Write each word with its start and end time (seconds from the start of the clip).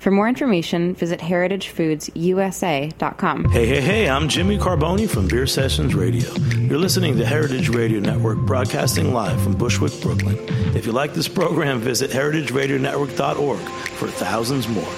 For 0.00 0.10
more 0.10 0.28
information, 0.30 0.94
visit 0.94 1.20
heritagefoodsusa.com. 1.20 3.44
Hey, 3.50 3.66
hey, 3.66 3.82
hey, 3.82 4.08
I'm 4.08 4.30
Jimmy 4.30 4.56
Carbone 4.56 5.06
from 5.06 5.28
Beer 5.28 5.46
Sessions 5.46 5.94
Radio. 5.94 6.32
You're 6.56 6.78
listening 6.78 7.18
to 7.18 7.26
Heritage 7.26 7.68
Radio 7.68 8.00
Network 8.00 8.38
broadcasting 8.38 9.12
live 9.12 9.38
from 9.42 9.52
Bushwick, 9.52 9.92
Brooklyn. 10.00 10.38
If 10.74 10.86
you 10.86 10.92
like 10.92 11.12
this 11.12 11.28
program, 11.28 11.80
visit 11.80 12.10
heritageradionetwork.org 12.12 13.58
for 13.58 14.08
thousands 14.08 14.68
more. 14.68 14.90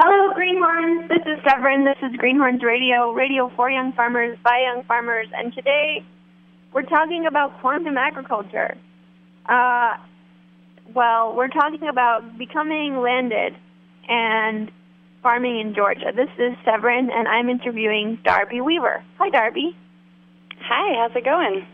Hello, 0.00 0.32
Greenhorns. 0.32 1.10
This 1.10 1.20
is 1.26 1.38
Severine. 1.46 1.84
This 1.84 1.98
is 2.02 2.16
Greenhorns 2.16 2.62
Radio, 2.62 3.12
radio 3.12 3.50
for 3.54 3.70
young 3.70 3.92
farmers, 3.92 4.38
by 4.42 4.64
young 4.66 4.82
farmers. 4.84 5.26
And 5.36 5.52
today 5.52 6.02
we're 6.72 6.82
talking 6.82 7.26
about 7.26 7.60
quantum 7.60 7.96
agriculture. 7.96 8.76
Uh, 9.48 9.94
well, 10.94 11.34
we're 11.34 11.48
talking 11.48 11.88
about 11.88 12.38
becoming 12.38 12.98
landed 12.98 13.54
and 14.08 14.70
farming 15.22 15.60
in 15.60 15.74
Georgia. 15.74 16.12
This 16.14 16.28
is 16.38 16.56
Severine, 16.64 17.10
and 17.12 17.26
I'm 17.26 17.48
interviewing 17.48 18.18
Darby 18.24 18.60
Weaver. 18.60 19.02
Hi, 19.18 19.30
Darby. 19.30 19.76
Hi, 20.60 20.94
how's 21.00 21.16
it 21.16 21.24
going? 21.24 21.66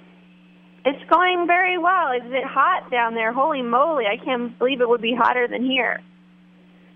It's 0.84 1.10
going 1.10 1.46
very 1.46 1.78
well. 1.78 2.12
Is 2.12 2.22
it 2.24 2.44
hot 2.44 2.90
down 2.90 3.14
there? 3.14 3.32
Holy 3.32 3.62
moly, 3.62 4.04
I 4.06 4.22
can't 4.22 4.58
believe 4.58 4.80
it 4.80 4.88
would 4.88 5.02
be 5.02 5.14
hotter 5.14 5.46
than 5.46 5.62
here. 5.64 6.00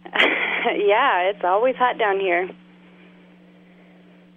yeah, 0.14 1.30
it's 1.30 1.44
always 1.44 1.76
hot 1.76 1.98
down 1.98 2.18
here. 2.18 2.48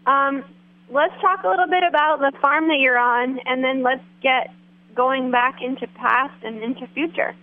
Um, 0.05 0.43
let's 0.91 1.13
talk 1.21 1.43
a 1.43 1.47
little 1.47 1.67
bit 1.67 1.83
about 1.87 2.19
the 2.19 2.31
farm 2.41 2.67
that 2.67 2.79
you're 2.79 2.99
on, 2.99 3.39
and 3.45 3.63
then 3.63 3.83
let's 3.83 4.03
get 4.21 4.53
going 4.95 5.31
back 5.31 5.61
into 5.61 5.87
past 5.95 6.35
and 6.43 6.61
into 6.61 6.87
future. 6.93 7.35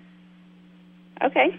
Okay. 1.24 1.56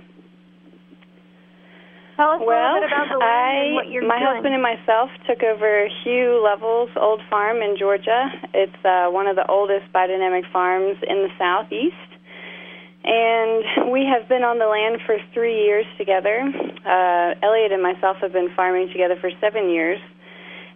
Tell 2.18 2.32
us 2.32 2.42
well, 2.42 2.50
a 2.50 2.82
little 2.82 2.82
bit 2.82 2.98
about 2.98 3.10
the 3.14 3.20
land 3.22 3.30
I, 3.30 3.66
and 3.66 3.76
what 3.76 3.88
you're 3.90 4.08
my 4.08 4.18
doing. 4.18 4.34
husband 4.34 4.54
and 4.54 4.64
myself 4.64 5.10
took 5.30 5.44
over 5.44 5.88
Hugh 6.04 6.42
Lovel's 6.44 6.90
old 6.98 7.22
farm 7.30 7.62
in 7.62 7.78
Georgia. 7.78 8.34
It's 8.54 8.82
uh, 8.84 9.14
one 9.14 9.28
of 9.28 9.36
the 9.36 9.46
oldest 9.46 9.86
biodynamic 9.94 10.52
farms 10.52 10.98
in 11.08 11.18
the 11.22 11.30
southeast. 11.38 11.96
And 13.06 13.94
we 13.94 14.04
have 14.04 14.28
been 14.28 14.44
on 14.44 14.58
the 14.58 14.66
land 14.66 15.00
for 15.06 15.18
three 15.34 15.64
years 15.64 15.86
together. 15.98 16.42
Uh, 16.42 17.38
Elliot 17.46 17.72
and 17.72 17.82
myself 17.82 18.18
have 18.22 18.34
been 18.34 18.50
farming 18.56 18.90
together 18.92 19.16
for 19.22 19.30
seven 19.40 19.70
years. 19.70 20.00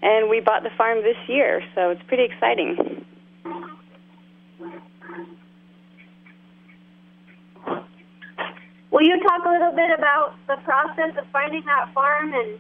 And 0.02 0.30
we 0.30 0.40
bought 0.40 0.64
the 0.64 0.72
farm 0.78 1.04
this 1.04 1.18
year, 1.28 1.62
so 1.76 1.92
it's 1.92 2.02
pretty 2.08 2.24
exciting. 2.24 3.06
Will 8.92 9.04
you 9.04 9.20
talk 9.22 9.46
a 9.46 9.50
little 9.50 9.72
bit 9.72 9.92
about 9.98 10.36
the 10.48 10.58
process 10.64 11.16
of 11.18 11.26
finding 11.32 11.64
that 11.66 11.94
farm 11.94 12.34
and 12.34 12.60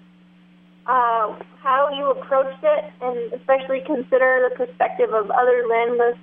uh, 0.85 1.35
how 1.61 1.89
you 1.93 2.11
approached 2.11 2.63
it, 2.63 2.85
and 3.01 3.33
especially 3.33 3.81
consider 3.85 4.47
the 4.49 4.55
perspective 4.55 5.09
of 5.13 5.29
other 5.31 5.65
landless 5.69 6.17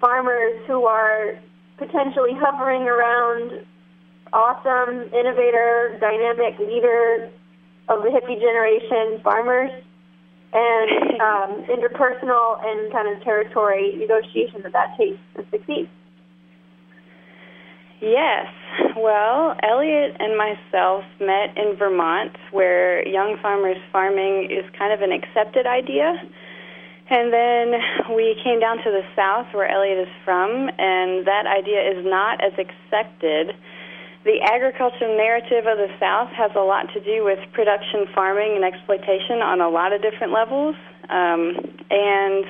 farmers 0.00 0.60
who 0.66 0.84
are 0.84 1.38
potentially 1.78 2.32
hovering 2.34 2.82
around 2.82 3.64
awesome, 4.32 5.12
innovator, 5.14 5.98
dynamic 6.00 6.58
leader 6.58 7.30
of 7.88 8.02
the 8.02 8.10
hippie 8.10 8.40
generation 8.40 9.20
farmers 9.22 9.70
and 10.52 11.20
um, 11.20 11.64
interpersonal 11.68 12.64
and 12.64 12.92
kind 12.92 13.14
of 13.14 13.22
territory 13.22 13.94
negotiation 13.96 14.62
that 14.62 14.72
that 14.72 14.96
takes 14.96 15.18
to 15.36 15.44
succeed. 15.50 15.88
Yes. 18.00 18.46
Well, 18.96 19.56
Elliot 19.62 20.16
and 20.20 20.36
myself 20.36 21.04
met 21.20 21.56
in 21.56 21.76
Vermont, 21.76 22.36
where 22.50 23.06
young 23.08 23.38
farmers 23.40 23.78
farming 23.90 24.50
is 24.50 24.64
kind 24.78 24.92
of 24.92 25.00
an 25.00 25.12
accepted 25.12 25.66
idea. 25.66 26.14
And 27.08 27.32
then 27.32 28.14
we 28.14 28.38
came 28.42 28.60
down 28.60 28.78
to 28.78 28.90
the 28.90 29.02
south, 29.14 29.46
where 29.52 29.68
Elliot 29.68 30.08
is 30.08 30.14
from, 30.24 30.68
and 30.78 31.26
that 31.26 31.46
idea 31.46 31.80
is 31.80 32.04
not 32.04 32.42
as 32.44 32.52
accepted. 32.58 33.54
The 34.26 34.42
agricultural 34.42 35.14
narrative 35.14 35.70
of 35.70 35.78
the 35.78 35.86
South 36.02 36.34
has 36.34 36.50
a 36.58 36.64
lot 36.66 36.90
to 36.94 37.00
do 37.00 37.22
with 37.22 37.38
production 37.54 38.10
farming 38.12 38.58
and 38.58 38.66
exploitation 38.66 39.38
on 39.38 39.62
a 39.62 39.70
lot 39.70 39.94
of 39.94 40.02
different 40.02 40.34
levels. 40.34 40.74
Um, 41.06 41.54
and 41.86 42.42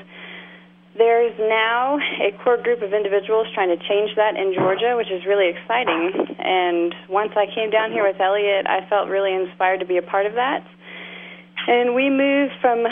there's 0.96 1.36
now 1.36 2.00
a 2.24 2.32
core 2.40 2.56
group 2.56 2.80
of 2.80 2.96
individuals 2.96 3.46
trying 3.52 3.68
to 3.68 3.76
change 3.76 4.16
that 4.16 4.40
in 4.40 4.56
Georgia, 4.56 4.96
which 4.96 5.12
is 5.12 5.28
really 5.28 5.52
exciting. 5.52 6.16
And 6.40 6.96
once 7.12 7.36
I 7.36 7.44
came 7.52 7.68
down 7.68 7.92
here 7.92 8.08
with 8.08 8.16
Elliot, 8.16 8.64
I 8.64 8.88
felt 8.88 9.12
really 9.12 9.36
inspired 9.36 9.80
to 9.80 9.86
be 9.86 9.98
a 9.98 10.06
part 10.08 10.24
of 10.24 10.32
that. 10.32 10.64
And 11.68 11.94
we 11.94 12.08
moved 12.08 12.56
from 12.64 12.88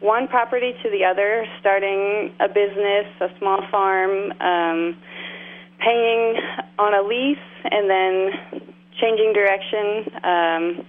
one 0.00 0.28
property 0.28 0.76
to 0.82 0.90
the 0.90 1.08
other, 1.08 1.48
starting 1.60 2.36
a 2.36 2.48
business, 2.52 3.08
a 3.24 3.32
small 3.38 3.64
farm, 3.70 4.28
um, 4.44 4.96
paying 5.80 6.36
on 6.78 6.94
a 6.94 7.02
lease, 7.02 7.38
and 7.64 7.88
then 7.90 8.72
changing 9.00 9.32
direction. 9.32 10.06
Um, 10.24 10.86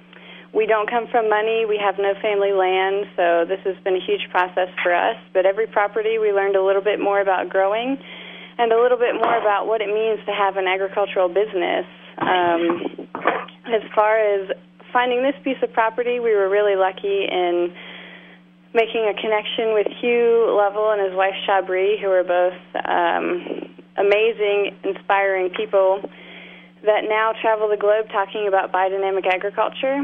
we 0.53 0.67
don't 0.67 0.89
come 0.89 1.07
from 1.07 1.29
money. 1.29 1.65
We 1.65 1.79
have 1.79 1.95
no 1.97 2.13
family 2.21 2.51
land, 2.51 3.07
so 3.15 3.45
this 3.47 3.59
has 3.63 3.75
been 3.83 3.95
a 3.95 4.03
huge 4.03 4.27
process 4.31 4.67
for 4.83 4.93
us. 4.93 5.15
But 5.33 5.45
every 5.45 5.65
property, 5.67 6.19
we 6.19 6.31
learned 6.33 6.55
a 6.55 6.63
little 6.63 6.83
bit 6.83 6.99
more 6.99 7.21
about 7.21 7.49
growing 7.49 7.97
and 8.57 8.71
a 8.73 8.81
little 8.81 8.97
bit 8.97 9.15
more 9.15 9.37
about 9.39 9.65
what 9.65 9.79
it 9.79 9.87
means 9.87 10.19
to 10.25 10.33
have 10.33 10.57
an 10.57 10.67
agricultural 10.67 11.29
business. 11.29 11.87
Um, 12.19 13.07
as 13.71 13.81
far 13.95 14.19
as 14.19 14.51
finding 14.91 15.23
this 15.23 15.35
piece 15.43 15.57
of 15.63 15.71
property, 15.71 16.19
we 16.19 16.35
were 16.35 16.49
really 16.49 16.75
lucky 16.75 17.25
in 17.31 17.73
making 18.73 19.07
a 19.07 19.15
connection 19.19 19.73
with 19.73 19.87
Hugh 19.99 20.51
Lovel 20.51 20.91
and 20.91 21.01
his 21.01 21.15
wife 21.15 21.35
Shabari, 21.47 21.99
who 21.99 22.11
are 22.11 22.23
both 22.23 22.59
um, 22.83 23.70
amazing, 23.97 24.75
inspiring 24.83 25.49
people 25.49 26.01
that 26.83 27.05
now 27.07 27.33
travel 27.41 27.69
the 27.69 27.77
globe 27.77 28.09
talking 28.11 28.47
about 28.47 28.71
biodynamic 28.71 29.27
agriculture. 29.27 30.01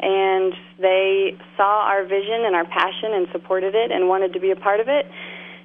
And 0.00 0.52
they 0.78 1.36
saw 1.56 1.86
our 1.86 2.04
vision 2.04 2.44
and 2.44 2.54
our 2.54 2.64
passion 2.64 3.14
and 3.14 3.26
supported 3.32 3.74
it 3.74 3.90
and 3.90 4.08
wanted 4.08 4.32
to 4.34 4.40
be 4.40 4.50
a 4.50 4.56
part 4.56 4.80
of 4.80 4.88
it. 4.88 5.06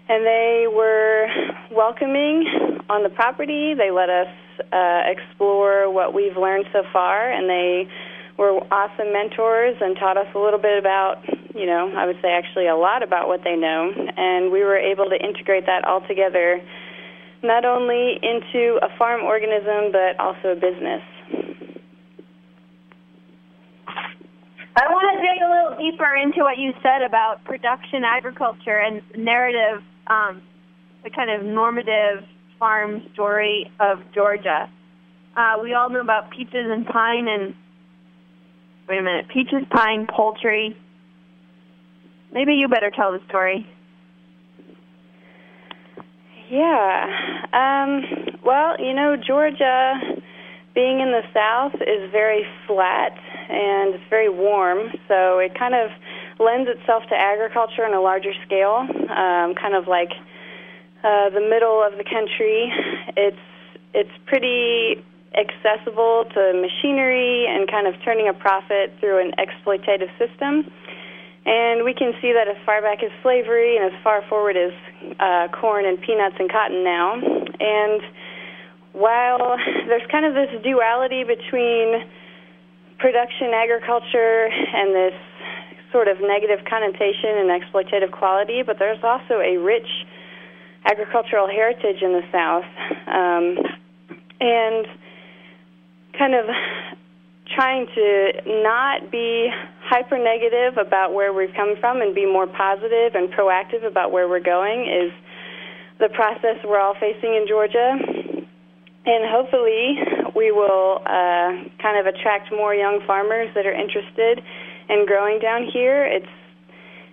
And 0.07 0.25
they 0.25 0.66
were 0.68 1.27
welcoming 1.71 2.48
on 2.89 3.04
the 3.04 3.10
property. 3.10 3.74
They 3.75 3.92
let 3.92 4.10
us 4.10 4.27
uh, 4.71 5.01
explore 5.06 5.92
what 5.92 6.13
we've 6.13 6.36
learned 6.36 6.66
so 6.74 6.83
far, 6.92 7.31
and 7.31 7.50
they 7.50 7.88
were 8.38 8.60
awesome 8.71 9.13
mentors 9.13 9.77
and 9.81 9.98
taught 9.98 10.18
us 10.18 10.27
a 10.33 10.39
little 10.39 10.60
bit 10.60 10.80
about, 10.80 11.21
you 11.54 11.66
know, 11.66 11.92
I 11.95 12.06
would 12.06 12.18
say 12.21 12.31
actually 12.31 12.68
a 12.68 12.75
lot 12.75 13.04
about 13.04 13.27
what 13.27 13.44
they 13.44 13.56
know. 13.56 13.92
And 14.16 14.51
we 14.51 14.63
were 14.63 14.77
able 14.77 15.10
to 15.10 15.18
integrate 15.18 15.66
that 15.66 15.86
all 15.86 16.01
together 16.07 16.62
not 17.44 17.66
only 17.66 18.20
into 18.22 18.80
a 18.82 18.98
farm 18.98 19.24
organism 19.24 19.92
but 19.92 20.20
also 20.20 20.50
a 20.50 20.56
business. 20.56 21.02
I 24.76 24.88
want 24.88 25.12
to 25.12 25.20
dig 25.20 25.42
a 25.44 25.50
little 25.50 25.92
deeper 25.92 26.16
into 26.16 26.40
what 26.40 26.58
you 26.58 26.72
said 26.82 27.02
about 27.02 27.44
production 27.44 28.04
agriculture 28.06 28.78
and 28.78 29.02
narrative, 29.18 29.84
um, 30.08 30.42
the 31.04 31.10
kind 31.10 31.30
of 31.30 31.46
normative 31.46 32.24
farm 32.58 33.04
story 33.14 33.70
of 33.80 34.00
Georgia. 34.14 34.70
Uh, 35.36 35.56
we 35.62 35.74
all 35.74 35.90
know 35.90 36.00
about 36.02 36.32
peaches 36.32 36.54
and 36.54 36.86
pine 36.86 37.28
and 37.28 37.56
wait 38.88 39.00
a 39.00 39.02
minute, 39.02 39.28
peaches, 39.34 39.68
pine, 39.70 40.08
poultry. 40.08 40.78
Maybe 42.32 42.54
you 42.54 42.68
better 42.68 42.92
tell 42.92 43.12
the 43.12 43.20
story. 43.28 43.68
Yeah. 46.50 47.06
Um, 47.54 48.04
well, 48.44 48.75
you 48.80 48.94
know, 48.94 49.16
Georgia, 49.16 49.94
being 50.74 51.00
in 51.00 51.12
the 51.12 51.22
south, 51.34 51.75
is 51.75 52.12
very 52.12 52.44
flat 52.66 53.13
and 53.50 53.96
it's 53.96 54.04
very 54.10 54.30
warm, 54.30 54.90
so 55.07 55.40
it 55.40 55.57
kind 55.57 55.75
of 55.75 55.90
lends 56.40 56.69
itself 56.69 57.04
to 57.10 57.16
agriculture 57.16 57.86
on 57.86 57.94
a 57.94 58.01
larger 58.01 58.34
scale, 58.46 58.86
um, 59.10 59.54
kind 59.56 59.75
of 59.75 59.88
like 59.88 60.12
uh, 61.04 61.30
the 61.30 61.42
middle 61.42 61.84
of 61.84 61.98
the 61.98 62.04
country. 62.04 62.72
It's 63.18 63.38
it's 63.94 64.12
pretty 64.28 65.04
accessible 65.34 66.25
to 66.34 66.54
machinery 66.54 67.45
and 67.50 67.69
kind 67.69 67.88
of 67.88 67.95
turning 68.04 68.28
a 68.28 68.34
profit 68.34 68.94
through 69.00 69.19
an 69.19 69.34
exploitative 69.38 70.10
system. 70.18 70.72
And 71.46 71.84
we 71.84 71.94
can 71.94 72.14
see 72.22 72.34
that 72.34 72.48
as 72.48 72.58
far 72.66 72.82
back 72.82 73.02
as 73.04 73.12
slavery 73.24 73.78
and 73.78 73.94
as 73.94 74.04
far 74.04 74.22
forward 74.28 74.58
as 74.58 74.74
uh, 75.20 75.48
corn 75.60 75.86
and 75.86 76.00
peanuts 76.02 76.36
and 76.38 76.52
cotton 76.52 76.84
now. 76.84 77.16
And 77.16 78.02
while 78.94 79.58
there's 79.88 80.06
kind 80.12 80.26
of 80.26 80.34
this 80.34 80.62
duality 80.64 81.24
between 81.24 82.06
production 83.00 83.54
agriculture 83.56 84.50
and 84.52 84.94
this 84.94 85.18
sort 85.92 86.08
of 86.08 86.18
negative 86.22 86.60
connotation 86.70 87.40
and 87.40 87.50
exploitative 87.50 88.12
quality, 88.12 88.62
but 88.62 88.78
there's 88.78 89.02
also 89.04 89.40
a 89.40 89.58
rich 89.58 89.88
agricultural 90.86 91.48
heritage 91.48 92.02
in 92.02 92.12
the 92.12 92.24
South. 92.32 92.68
Um, 93.08 93.58
and 94.40 94.88
kind 96.18 96.36
of 96.36 96.46
trying 97.56 97.88
to 97.96 98.31
not 98.63 99.12
be 99.12 99.50
hyper 99.81 100.18
negative 100.18 100.78
about 100.78 101.13
where 101.13 101.34
we've 101.34 101.54
come 101.56 101.75
from 101.80 102.01
and 102.01 102.13
be 102.13 102.25
more 102.25 102.48
positive 102.48 103.16
and 103.16 103.31
proactive 103.34 103.86
about 103.86 104.12
where 104.12 104.28
we're 104.28 104.44
going 104.44 104.86
is 104.86 105.12
the 106.00 106.10
process 106.10 106.57
we're 106.63 106.80
all 106.80 106.96
facing 107.00 107.36
in 107.36 107.46
Georgia. 107.48 107.98
And 109.06 109.25
hopefully, 109.25 109.98
we 110.36 110.51
will 110.51 111.01
uh, 111.06 111.66
kind 111.81 111.98
of 112.00 112.06
attract 112.06 112.51
more 112.51 112.75
young 112.75 113.01
farmers 113.07 113.50
that 113.56 113.66
are 113.66 113.74
interested 113.74 114.44
in 114.90 115.06
growing 115.06 115.40
down 115.40 115.66
here. 115.72 116.06
It's 116.06 116.28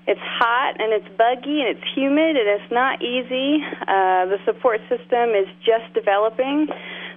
it's 0.07 0.21
hot 0.23 0.79
and 0.79 0.93
it's 0.93 1.09
buggy 1.19 1.67
and 1.67 1.77
it's 1.77 1.87
humid 1.95 2.37
and 2.39 2.47
it's 2.47 2.71
not 2.71 3.03
easy. 3.03 3.59
Uh, 3.83 4.31
the 4.31 4.39
support 4.45 4.81
system 4.89 5.35
is 5.35 5.51
just 5.67 5.93
developing, 5.95 6.69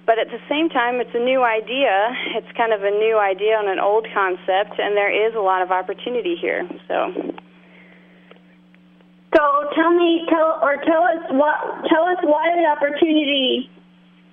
but 0.06 0.18
at 0.18 0.28
the 0.28 0.40
same 0.48 0.68
time, 0.68 1.00
it's 1.00 1.14
a 1.14 1.22
new 1.22 1.42
idea. 1.42 2.10
It's 2.36 2.50
kind 2.56 2.72
of 2.72 2.82
a 2.82 2.90
new 2.90 3.18
idea 3.18 3.56
on 3.56 3.68
an 3.68 3.78
old 3.78 4.06
concept, 4.12 4.78
and 4.78 4.96
there 4.96 5.12
is 5.12 5.34
a 5.34 5.40
lot 5.40 5.62
of 5.62 5.70
opportunity 5.70 6.36
here. 6.40 6.68
So. 6.88 7.12
So 9.30 9.42
tell 9.78 9.94
me, 9.94 10.26
tell 10.28 10.58
or 10.60 10.74
tell 10.82 11.04
us 11.06 11.22
what, 11.30 11.54
tell 11.86 12.02
us 12.10 12.18
why 12.22 12.50
the 12.58 12.66
opportunity 12.66 13.70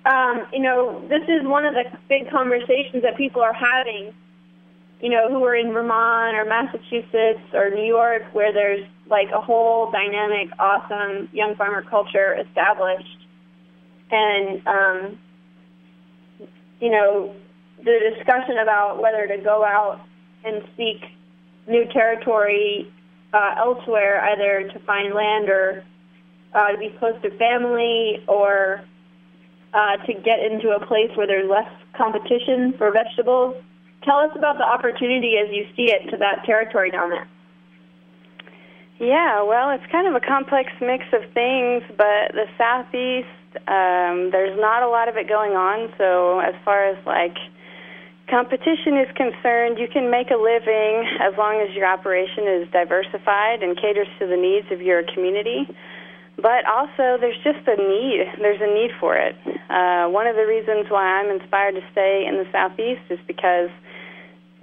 um, 0.08 0.46
you 0.52 0.60
know, 0.60 1.06
this 1.08 1.22
is 1.28 1.44
one 1.44 1.64
of 1.64 1.74
the 1.74 1.84
big 2.08 2.30
conversations 2.30 3.02
that 3.02 3.16
people 3.16 3.42
are 3.42 3.52
having, 3.52 4.14
you 5.00 5.10
know, 5.10 5.28
who 5.28 5.44
are 5.44 5.54
in 5.54 5.72
Vermont 5.72 6.36
or 6.36 6.44
Massachusetts 6.44 7.44
or 7.52 7.70
New 7.70 7.84
York, 7.84 8.22
where 8.32 8.52
there's 8.52 8.86
like 9.10 9.28
a 9.34 9.40
whole 9.40 9.90
dynamic, 9.90 10.48
awesome 10.58 11.28
young 11.32 11.56
farmer 11.56 11.82
culture 11.82 12.36
established. 12.40 13.26
And, 14.10 14.66
um, 14.66 15.18
you 16.80 16.90
know, 16.90 17.34
the 17.78 18.14
discussion 18.16 18.58
about 18.58 19.00
whether 19.00 19.26
to 19.26 19.38
go 19.38 19.64
out 19.64 20.00
and 20.44 20.62
seek 20.76 21.02
new 21.66 21.84
territory 21.92 22.92
uh, 23.32 23.54
elsewhere, 23.58 24.20
either 24.32 24.68
to 24.72 24.78
find 24.80 25.14
land 25.14 25.48
or 25.48 25.84
uh, 26.54 26.72
to 26.72 26.78
be 26.78 26.94
close 26.98 27.14
to 27.22 27.30
family 27.36 28.24
or 28.26 28.80
uh, 29.74 29.96
to 30.06 30.14
get 30.14 30.40
into 30.40 30.70
a 30.70 30.86
place 30.86 31.10
where 31.14 31.26
there's 31.26 31.48
less 31.48 31.68
competition 31.96 32.74
for 32.78 32.90
vegetables. 32.90 33.56
Tell 34.02 34.18
us 34.18 34.30
about 34.36 34.56
the 34.58 34.64
opportunity 34.64 35.34
as 35.36 35.52
you 35.52 35.66
see 35.76 35.92
it 35.92 36.10
to 36.10 36.16
that 36.18 36.44
territory 36.46 36.90
down 36.90 37.10
there. 37.10 37.28
Yeah, 38.98 39.42
well, 39.42 39.70
it's 39.70 39.84
kind 39.92 40.08
of 40.08 40.14
a 40.14 40.24
complex 40.26 40.70
mix 40.80 41.04
of 41.12 41.22
things, 41.32 41.82
but 41.96 42.34
the 42.34 42.46
southeast, 42.56 43.28
um, 43.66 44.30
there's 44.30 44.58
not 44.58 44.82
a 44.82 44.88
lot 44.88 45.08
of 45.08 45.16
it 45.16 45.28
going 45.28 45.52
on. 45.52 45.92
So, 45.98 46.40
as 46.40 46.54
far 46.64 46.86
as 46.86 46.96
like 47.06 47.36
competition 48.30 48.98
is 48.98 49.08
concerned, 49.16 49.78
you 49.78 49.88
can 49.88 50.10
make 50.10 50.30
a 50.30 50.36
living 50.36 51.08
as 51.18 51.34
long 51.36 51.64
as 51.66 51.74
your 51.74 51.86
operation 51.86 52.46
is 52.46 52.68
diversified 52.70 53.62
and 53.62 53.76
caters 53.76 54.08
to 54.18 54.26
the 54.26 54.36
needs 54.36 54.70
of 54.70 54.82
your 54.82 55.02
community 55.14 55.66
but 56.38 56.62
also 56.70 57.18
there's 57.18 57.38
just 57.42 57.66
a 57.66 57.74
need. 57.76 58.22
There's 58.38 58.62
a 58.62 58.70
need 58.70 58.94
for 59.00 59.16
it. 59.18 59.34
Uh, 59.68 60.06
one 60.08 60.26
of 60.26 60.36
the 60.36 60.46
reasons 60.46 60.86
why 60.88 61.18
I'm 61.18 61.34
inspired 61.34 61.74
to 61.74 61.82
stay 61.90 62.24
in 62.26 62.38
the 62.38 62.46
Southeast 62.52 63.02
is 63.10 63.18
because 63.26 63.70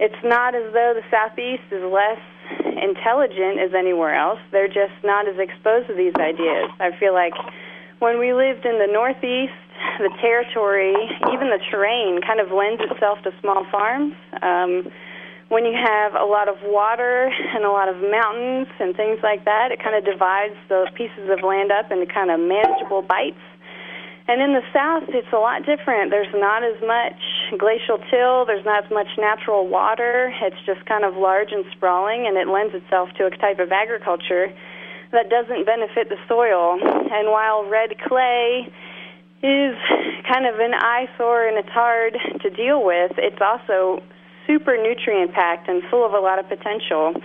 it's 0.00 0.22
not 0.24 0.54
as 0.54 0.72
though 0.72 0.96
the 0.96 1.04
Southeast 1.12 1.68
is 1.70 1.84
less 1.84 2.20
intelligent 2.80 3.60
as 3.60 3.76
anywhere 3.76 4.16
else. 4.16 4.40
They're 4.52 4.72
just 4.72 4.96
not 5.04 5.28
as 5.28 5.36
exposed 5.38 5.88
to 5.88 5.94
these 5.94 6.16
ideas. 6.16 6.72
I 6.80 6.96
feel 6.98 7.12
like 7.12 7.36
when 7.98 8.18
we 8.18 8.32
lived 8.32 8.66
in 8.66 8.78
the 8.78 8.88
Northeast, 8.90 9.56
the 9.98 10.12
territory, 10.20 10.94
even 11.32 11.48
the 11.48 11.60
terrain, 11.70 12.20
kind 12.20 12.40
of 12.40 12.52
lends 12.52 12.82
itself 12.90 13.22
to 13.24 13.32
small 13.40 13.64
farms. 13.70 14.14
Um, 14.42 14.92
when 15.48 15.64
you 15.64 15.78
have 15.78 16.14
a 16.14 16.24
lot 16.24 16.48
of 16.48 16.56
water 16.64 17.30
and 17.54 17.64
a 17.64 17.70
lot 17.70 17.88
of 17.88 17.96
mountains 18.02 18.66
and 18.80 18.96
things 18.96 19.20
like 19.22 19.44
that, 19.44 19.70
it 19.70 19.82
kind 19.82 19.94
of 19.94 20.04
divides 20.04 20.56
the 20.68 20.90
pieces 20.94 21.30
of 21.30 21.44
land 21.44 21.70
up 21.70 21.90
into 21.90 22.06
kind 22.06 22.30
of 22.30 22.40
manageable 22.40 23.02
bites. 23.02 23.40
And 24.28 24.42
in 24.42 24.58
the 24.58 24.66
south, 24.74 25.06
it's 25.14 25.30
a 25.32 25.38
lot 25.38 25.62
different. 25.64 26.10
There's 26.10 26.34
not 26.34 26.66
as 26.66 26.74
much 26.82 27.20
glacial 27.56 28.02
till, 28.10 28.44
there's 28.44 28.66
not 28.66 28.84
as 28.84 28.90
much 28.90 29.06
natural 29.16 29.68
water. 29.68 30.34
It's 30.42 30.58
just 30.66 30.84
kind 30.84 31.04
of 31.04 31.14
large 31.14 31.52
and 31.52 31.64
sprawling, 31.70 32.26
and 32.26 32.36
it 32.36 32.48
lends 32.48 32.74
itself 32.74 33.08
to 33.18 33.26
a 33.26 33.30
type 33.30 33.60
of 33.60 33.70
agriculture 33.70 34.50
that 35.16 35.32
doesn't 35.32 35.64
benefit 35.64 36.12
the 36.12 36.20
soil. 36.28 36.76
And 36.76 37.32
while 37.32 37.64
red 37.64 37.96
clay 38.04 38.68
is 39.42 39.74
kind 40.28 40.44
of 40.44 40.60
an 40.60 40.76
eyesore 40.76 41.48
and 41.48 41.56
it's 41.56 41.72
hard 41.72 42.12
to 42.42 42.50
deal 42.50 42.84
with, 42.84 43.12
it's 43.16 43.40
also 43.40 44.04
super 44.46 44.76
nutrient 44.76 45.32
packed 45.32 45.68
and 45.68 45.82
full 45.90 46.04
of 46.04 46.12
a 46.12 46.20
lot 46.20 46.38
of 46.38 46.46
potential. 46.48 47.16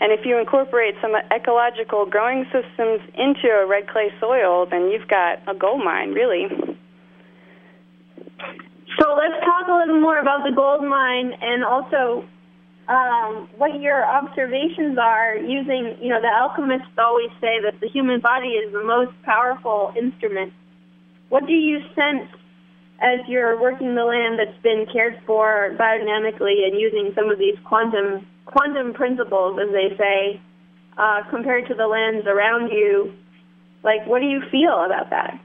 And 0.00 0.12
if 0.12 0.24
you 0.24 0.38
incorporate 0.38 0.94
some 1.00 1.12
ecological 1.32 2.06
growing 2.06 2.44
systems 2.52 3.00
into 3.16 3.48
a 3.48 3.66
red 3.66 3.88
clay 3.88 4.12
soil, 4.20 4.66
then 4.70 4.88
you've 4.92 5.08
got 5.08 5.40
a 5.48 5.54
gold 5.56 5.84
mine, 5.84 6.12
really. 6.12 6.48
So 8.98 9.16
let's 9.16 9.40
talk 9.44 9.68
a 9.68 9.76
little 9.76 10.00
more 10.00 10.18
about 10.18 10.44
the 10.44 10.52
gold 10.54 10.84
mine 10.84 11.32
and 11.40 11.64
also 11.64 12.24
um, 12.90 13.48
what 13.56 13.80
your 13.80 14.04
observations 14.04 14.98
are 14.98 15.36
using, 15.36 15.96
you 16.02 16.08
know, 16.08 16.20
the 16.20 16.26
alchemists 16.26 16.90
always 16.98 17.30
say 17.40 17.62
that 17.62 17.78
the 17.80 17.86
human 17.88 18.20
body 18.20 18.58
is 18.58 18.72
the 18.72 18.82
most 18.82 19.12
powerful 19.22 19.94
instrument. 19.96 20.52
What 21.28 21.46
do 21.46 21.52
you 21.52 21.78
sense 21.94 22.28
as 23.00 23.20
you're 23.28 23.60
working 23.60 23.94
the 23.94 24.04
land 24.04 24.40
that's 24.40 24.60
been 24.62 24.86
cared 24.92 25.22
for 25.24 25.76
biodynamically 25.78 26.66
and 26.66 26.78
using 26.78 27.12
some 27.14 27.30
of 27.30 27.38
these 27.38 27.54
quantum 27.64 28.26
quantum 28.44 28.92
principles, 28.92 29.60
as 29.62 29.70
they 29.70 29.96
say, 29.96 30.40
uh, 30.98 31.22
compared 31.30 31.68
to 31.68 31.74
the 31.74 31.86
lands 31.86 32.26
around 32.26 32.72
you, 32.72 33.14
like 33.84 34.04
what 34.06 34.18
do 34.18 34.26
you 34.26 34.42
feel 34.50 34.84
about 34.84 35.10
that? 35.10 35.40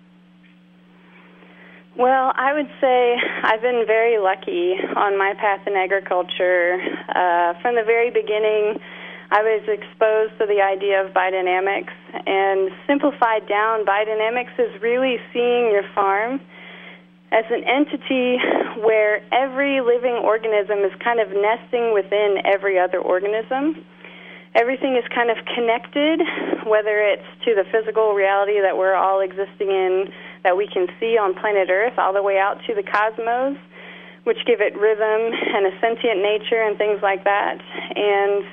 Well, 1.97 2.33
I 2.35 2.51
would 2.51 2.67
say 2.81 3.15
I've 3.43 3.61
been 3.61 3.85
very 3.87 4.19
lucky 4.19 4.75
on 4.97 5.17
my 5.17 5.33
path 5.39 5.65
in 5.65 5.79
agriculture. 5.79 6.75
Uh, 7.07 7.55
from 7.61 7.75
the 7.75 7.87
very 7.87 8.11
beginning, 8.11 8.83
I 9.31 9.39
was 9.39 9.63
exposed 9.63 10.35
to 10.39 10.45
the 10.45 10.59
idea 10.59 10.99
of 10.99 11.13
biodynamics, 11.15 11.95
and 12.27 12.69
simplified 12.85 13.47
down, 13.47 13.85
biodynamics 13.85 14.59
is 14.59 14.81
really 14.81 15.23
seeing 15.31 15.71
your 15.71 15.87
farm 15.95 16.41
as 17.31 17.45
an 17.49 17.63
entity 17.63 18.43
where 18.83 19.23
every 19.31 19.79
living 19.79 20.19
organism 20.19 20.79
is 20.83 20.91
kind 20.99 21.21
of 21.21 21.31
nesting 21.31 21.93
within 21.93 22.43
every 22.43 22.77
other 22.77 22.99
organism. 22.99 23.85
Everything 24.53 24.95
is 24.95 25.03
kind 25.13 25.31
of 25.31 25.37
connected, 25.55 26.19
whether 26.67 26.99
it's 26.99 27.27
to 27.43 27.55
the 27.55 27.63
physical 27.71 28.13
reality 28.13 28.59
that 28.59 28.77
we're 28.77 28.95
all 28.95 29.19
existing 29.19 29.67
in, 29.67 30.11
that 30.45 30.55
we 30.55 30.69
can 30.69 30.85
see 31.01 31.17
on 31.17 31.33
planet 31.33 31.73
Earth 31.73 31.97
all 31.97 32.13
the 32.13 32.21
way 32.21 32.37
out 32.37 32.61
to 32.69 32.77
the 32.77 32.85
cosmos, 32.85 33.57
which 34.23 34.37
give 34.45 34.61
it 34.61 34.77
rhythm 34.77 35.33
and 35.33 35.65
a 35.65 35.73
sentient 35.81 36.21
nature 36.21 36.61
and 36.61 36.77
things 36.77 37.01
like 37.01 37.25
that. 37.25 37.57
And 37.97 38.45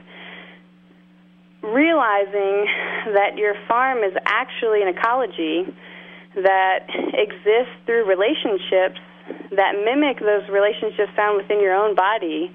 realizing 1.63 2.67
that 3.13 3.37
your 3.37 3.55
farm 3.69 4.03
is 4.03 4.17
actually 4.25 4.81
an 4.83 4.89
ecology 4.89 5.69
that 6.35 6.89
exists 7.13 7.77
through 7.85 8.09
relationships 8.09 8.99
that 9.53 9.77
mimic 9.85 10.19
those 10.19 10.49
relationships 10.49 11.13
found 11.15 11.37
within 11.37 11.61
your 11.61 11.77
own 11.77 11.95
body 11.95 12.51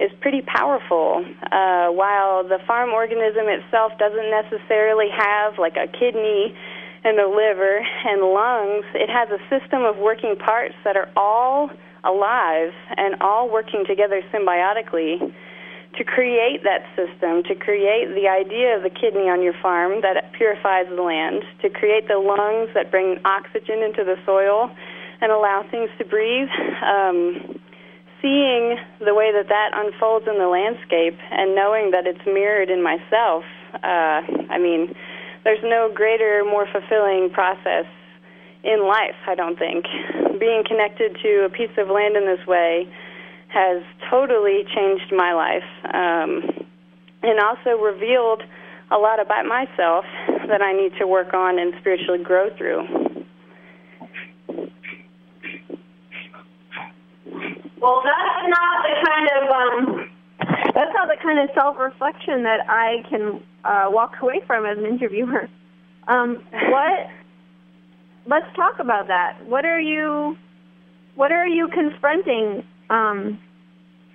is 0.00 0.10
pretty 0.20 0.40
powerful. 0.40 1.22
Uh, 1.52 1.92
while 1.92 2.42
the 2.48 2.58
farm 2.66 2.90
organism 2.90 3.44
itself 3.46 3.92
doesn't 4.00 4.30
necessarily 4.32 5.12
have 5.12 5.60
like 5.60 5.76
a 5.76 5.86
kidney 5.86 6.56
and 7.04 7.18
the 7.18 7.26
liver 7.26 7.80
and 7.80 8.20
lungs, 8.22 8.84
it 8.94 9.08
has 9.08 9.28
a 9.30 9.40
system 9.48 9.84
of 9.84 9.96
working 9.96 10.36
parts 10.36 10.74
that 10.84 10.96
are 10.96 11.08
all 11.16 11.70
alive 12.04 12.72
and 12.96 13.20
all 13.20 13.50
working 13.50 13.84
together 13.86 14.22
symbiotically 14.32 15.32
to 15.98 16.04
create 16.04 16.62
that 16.62 16.86
system, 16.94 17.42
to 17.44 17.54
create 17.54 18.14
the 18.14 18.28
idea 18.28 18.76
of 18.76 18.82
the 18.82 18.90
kidney 18.90 19.28
on 19.28 19.42
your 19.42 19.54
farm 19.60 20.00
that 20.02 20.32
purifies 20.32 20.86
the 20.88 21.02
land, 21.02 21.42
to 21.62 21.68
create 21.68 22.06
the 22.06 22.18
lungs 22.18 22.70
that 22.74 22.90
bring 22.90 23.18
oxygen 23.24 23.82
into 23.82 24.04
the 24.04 24.16
soil 24.24 24.70
and 25.20 25.32
allow 25.32 25.64
things 25.70 25.90
to 25.98 26.04
breathe. 26.04 26.48
Um, 26.80 27.58
seeing 28.22 28.76
the 29.00 29.14
way 29.14 29.32
that 29.32 29.48
that 29.48 29.72
unfolds 29.72 30.26
in 30.28 30.36
the 30.36 30.46
landscape 30.46 31.16
and 31.30 31.54
knowing 31.56 31.90
that 31.90 32.06
it's 32.06 32.20
mirrored 32.26 32.68
in 32.68 32.82
myself, 32.82 33.44
uh, 33.82 34.20
I 34.52 34.58
mean, 34.60 34.94
there's 35.44 35.62
no 35.62 35.90
greater, 35.94 36.42
more 36.44 36.66
fulfilling 36.70 37.30
process 37.30 37.86
in 38.62 38.86
life, 38.86 39.16
I 39.26 39.34
don't 39.34 39.58
think. 39.58 39.86
Being 40.38 40.64
connected 40.66 41.16
to 41.22 41.44
a 41.44 41.50
piece 41.50 41.70
of 41.78 41.88
land 41.88 42.16
in 42.16 42.26
this 42.26 42.46
way 42.46 42.86
has 43.48 43.82
totally 44.10 44.64
changed 44.74 45.12
my 45.12 45.32
life 45.32 45.64
um, 45.92 46.66
and 47.22 47.40
also 47.40 47.80
revealed 47.82 48.42
a 48.90 48.98
lot 48.98 49.20
about 49.20 49.46
myself 49.46 50.04
that 50.48 50.62
I 50.62 50.72
need 50.72 50.92
to 50.98 51.06
work 51.06 51.32
on 51.32 51.58
and 51.58 51.74
spiritually 51.80 52.22
grow 52.22 52.54
through. 52.56 52.86
Well, 57.80 58.02
that's 58.04 58.48
not 58.48 58.82
the 58.84 58.94
kind 59.08 59.28
of 59.36 59.50
um, 59.50 60.09
that's 60.80 60.94
not 60.94 61.08
the 61.08 61.16
kind 61.22 61.38
of 61.38 61.50
self-reflection 61.54 62.44
that 62.44 62.60
I 62.66 63.04
can 63.10 63.42
uh, 63.64 63.84
walk 63.88 64.14
away 64.22 64.40
from 64.46 64.64
as 64.64 64.78
an 64.78 64.86
interviewer. 64.86 65.46
Um, 66.08 66.42
what? 66.70 67.06
Let's 68.24 68.46
talk 68.56 68.78
about 68.78 69.08
that. 69.08 69.46
What 69.46 69.66
are 69.66 69.78
you? 69.78 70.38
What 71.16 71.32
are 71.32 71.46
you 71.46 71.68
confronting? 71.68 72.64
Um, 72.88 73.38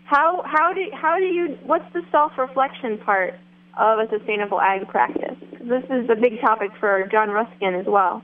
how 0.05 0.41
how 0.43 0.73
do 0.73 0.81
how 0.91 1.17
do 1.17 1.25
you? 1.25 1.55
What's 1.63 1.85
the 1.93 2.01
self-reflection 2.11 2.97
part 3.05 3.35
of 3.77 3.99
a 3.99 4.07
sustainable 4.09 4.59
ag 4.59 4.87
practice? 4.87 5.37
This 5.61 5.83
is 5.91 6.09
a 6.09 6.15
big 6.15 6.41
topic 6.41 6.71
for 6.79 7.07
John 7.11 7.29
Ruskin 7.29 7.75
as 7.75 7.85
well. 7.85 8.23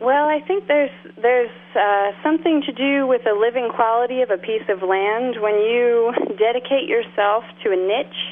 Well, 0.00 0.32
I 0.32 0.40
think 0.48 0.64
there's 0.66 0.90
there's 1.20 1.52
uh, 1.76 2.16
something 2.24 2.62
to 2.64 2.72
do 2.72 3.06
with 3.06 3.20
the 3.24 3.36
living 3.36 3.68
quality 3.68 4.22
of 4.22 4.30
a 4.30 4.38
piece 4.38 4.64
of 4.72 4.80
land. 4.80 5.36
When 5.36 5.60
you 5.60 6.12
dedicate 6.40 6.88
yourself 6.88 7.44
to 7.62 7.68
a 7.68 7.76
niche 7.76 8.22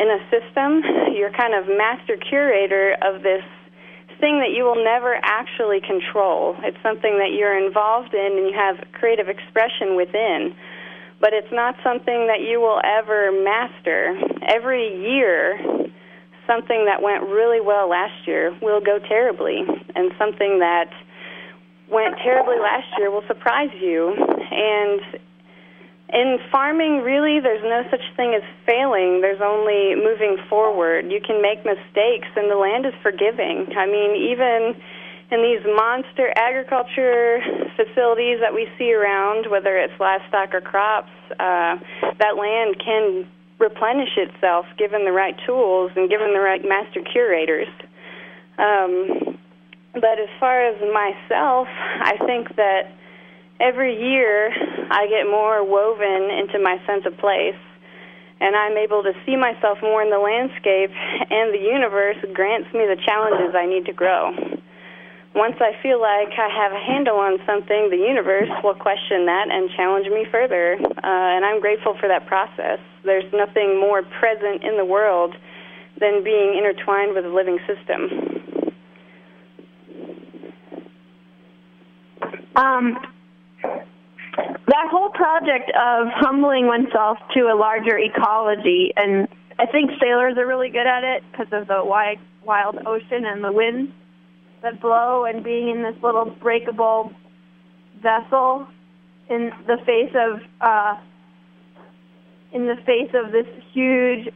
in 0.00 0.08
a 0.08 0.18
system, 0.32 0.80
you're 1.12 1.30
kind 1.36 1.52
of 1.52 1.68
master 1.68 2.16
curator 2.16 2.96
of 3.04 3.20
this 3.20 3.44
thing 4.18 4.40
that 4.40 4.56
you 4.56 4.64
will 4.64 4.80
never 4.80 5.20
actually 5.20 5.84
control. 5.84 6.56
It's 6.64 6.80
something 6.82 7.20
that 7.20 7.36
you're 7.36 7.60
involved 7.60 8.14
in 8.14 8.40
and 8.40 8.48
you 8.48 8.56
have 8.56 8.80
creative 8.96 9.28
expression 9.28 10.00
within, 10.00 10.56
but 11.20 11.34
it's 11.36 11.52
not 11.52 11.76
something 11.84 12.32
that 12.32 12.40
you 12.40 12.60
will 12.64 12.80
ever 12.80 13.28
master. 13.44 14.16
Every 14.48 14.88
year, 15.04 15.83
something 16.46 16.86
that 16.86 17.02
went 17.02 17.22
really 17.24 17.60
well 17.60 17.88
last 17.88 18.26
year 18.26 18.56
will 18.60 18.80
go 18.80 18.98
terribly, 18.98 19.64
and 19.94 20.12
something 20.18 20.58
that 20.60 20.90
went 21.90 22.16
terribly 22.18 22.58
last 22.58 22.88
year 22.98 23.10
will 23.10 23.26
surprise 23.26 23.70
you. 23.80 24.14
And 24.50 25.00
in 26.12 26.38
farming, 26.52 27.02
really, 27.02 27.40
there's 27.40 27.62
no 27.62 27.82
such 27.90 28.04
thing 28.16 28.34
as 28.34 28.42
failing. 28.66 29.20
There's 29.20 29.40
only 29.42 29.94
moving 29.96 30.36
forward. 30.48 31.10
You 31.10 31.20
can 31.20 31.42
make 31.42 31.64
mistakes, 31.64 32.28
and 32.36 32.50
the 32.50 32.56
land 32.56 32.86
is 32.86 32.94
forgiving. 33.02 33.74
I 33.76 33.86
mean, 33.86 34.14
even 34.14 34.80
in 35.30 35.42
these 35.42 35.64
monster 35.64 36.32
agriculture 36.36 37.40
facilities 37.76 38.38
that 38.40 38.54
we 38.54 38.68
see 38.78 38.92
around, 38.92 39.50
whether 39.50 39.76
it's 39.76 39.98
livestock 39.98 40.54
or 40.54 40.60
crops, 40.60 41.10
uh, 41.32 41.76
that 42.18 42.36
land 42.36 42.78
can 42.78 43.26
replenish 43.58 44.16
itself 44.16 44.66
given 44.78 45.04
the 45.04 45.12
right 45.12 45.36
tools 45.46 45.92
and 45.96 46.10
given 46.10 46.32
the 46.32 46.40
right 46.40 46.62
master 46.66 47.00
curators. 47.00 47.68
Um, 48.58 49.38
but 49.94 50.18
as 50.18 50.28
far 50.40 50.66
as 50.66 50.80
myself, 50.92 51.68
I 51.68 52.16
think 52.26 52.56
that 52.56 52.92
every 53.60 53.94
year 53.94 54.50
I 54.90 55.06
get 55.06 55.30
more 55.30 55.64
woven 55.64 56.30
into 56.30 56.58
my 56.58 56.80
sense 56.86 57.06
of 57.06 57.16
place, 57.18 57.58
and 58.40 58.56
I'm 58.56 58.76
able 58.76 59.02
to 59.04 59.12
see 59.24 59.36
myself 59.36 59.78
more 59.82 60.02
in 60.02 60.10
the 60.10 60.18
landscape, 60.18 60.90
and 61.30 61.54
the 61.54 61.62
universe 61.62 62.16
grants 62.32 62.72
me 62.74 62.86
the 62.86 63.00
challenges 63.06 63.54
I 63.54 63.66
need 63.66 63.86
to 63.86 63.92
grow. 63.92 64.32
Once 65.34 65.56
I 65.58 65.72
feel 65.82 66.00
like 66.00 66.30
I 66.38 66.48
have 66.48 66.70
a 66.70 66.78
handle 66.78 67.16
on 67.16 67.38
something, 67.44 67.90
the 67.90 67.98
universe 67.98 68.48
will 68.62 68.74
question 68.74 69.26
that 69.26 69.50
and 69.50 69.68
challenge 69.76 70.06
me 70.06 70.24
further, 70.30 70.78
uh, 70.78 71.00
and 71.02 71.44
I'm 71.44 71.60
grateful 71.60 71.96
for 71.98 72.06
that 72.06 72.26
process. 72.26 72.78
There's 73.04 73.30
nothing 73.32 73.80
more 73.80 74.02
present 74.02 74.62
in 74.62 74.76
the 74.76 74.84
world 74.84 75.34
than 75.98 76.22
being 76.22 76.54
intertwined 76.56 77.16
with 77.16 77.24
a 77.24 77.34
living 77.34 77.58
system. 77.66 78.54
Um, 82.54 82.98
that 84.70 84.86
whole 84.88 85.10
project 85.10 85.72
of 85.74 86.06
humbling 86.14 86.68
oneself 86.68 87.18
to 87.34 87.50
a 87.52 87.56
larger 87.58 87.98
ecology, 87.98 88.92
and 88.96 89.26
I 89.58 89.66
think 89.66 89.90
sailors 90.00 90.38
are 90.38 90.46
really 90.46 90.70
good 90.70 90.86
at 90.86 91.02
it 91.02 91.24
because 91.32 91.52
of 91.52 91.66
the 91.66 91.84
wide, 91.84 92.20
wild 92.44 92.78
ocean 92.86 93.24
and 93.24 93.42
the 93.42 93.50
winds 93.50 93.90
that 94.64 94.80
blow, 94.80 95.24
and 95.24 95.44
being 95.44 95.70
in 95.70 95.82
this 95.82 95.94
little 96.02 96.26
breakable 96.26 97.12
vessel 98.02 98.66
in 99.30 99.50
the 99.66 99.76
face 99.86 100.12
of 100.14 100.40
uh, 100.60 100.96
in 102.52 102.66
the 102.66 102.76
face 102.84 103.10
of 103.14 103.32
this 103.32 103.46
huge 103.72 104.28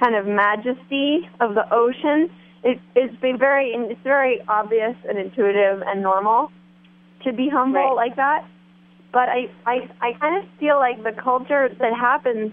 kind 0.00 0.14
of 0.14 0.26
majesty 0.26 1.28
of 1.40 1.54
the 1.54 1.64
ocean. 1.70 2.30
It, 2.62 2.80
it's 2.94 3.14
been 3.20 3.38
very 3.38 3.72
it's 3.74 4.00
very 4.02 4.40
obvious 4.48 4.96
and 5.08 5.18
intuitive 5.18 5.82
and 5.86 6.02
normal 6.02 6.50
to 7.24 7.32
be 7.32 7.48
humble 7.48 7.80
right. 7.80 7.94
like 7.94 8.16
that. 8.16 8.46
But 9.12 9.28
I, 9.28 9.48
I, 9.64 9.88
I 10.00 10.12
kind 10.18 10.42
of 10.42 10.50
feel 10.58 10.76
like 10.76 11.02
the 11.04 11.12
culture 11.12 11.68
that 11.68 11.92
happens 11.94 12.52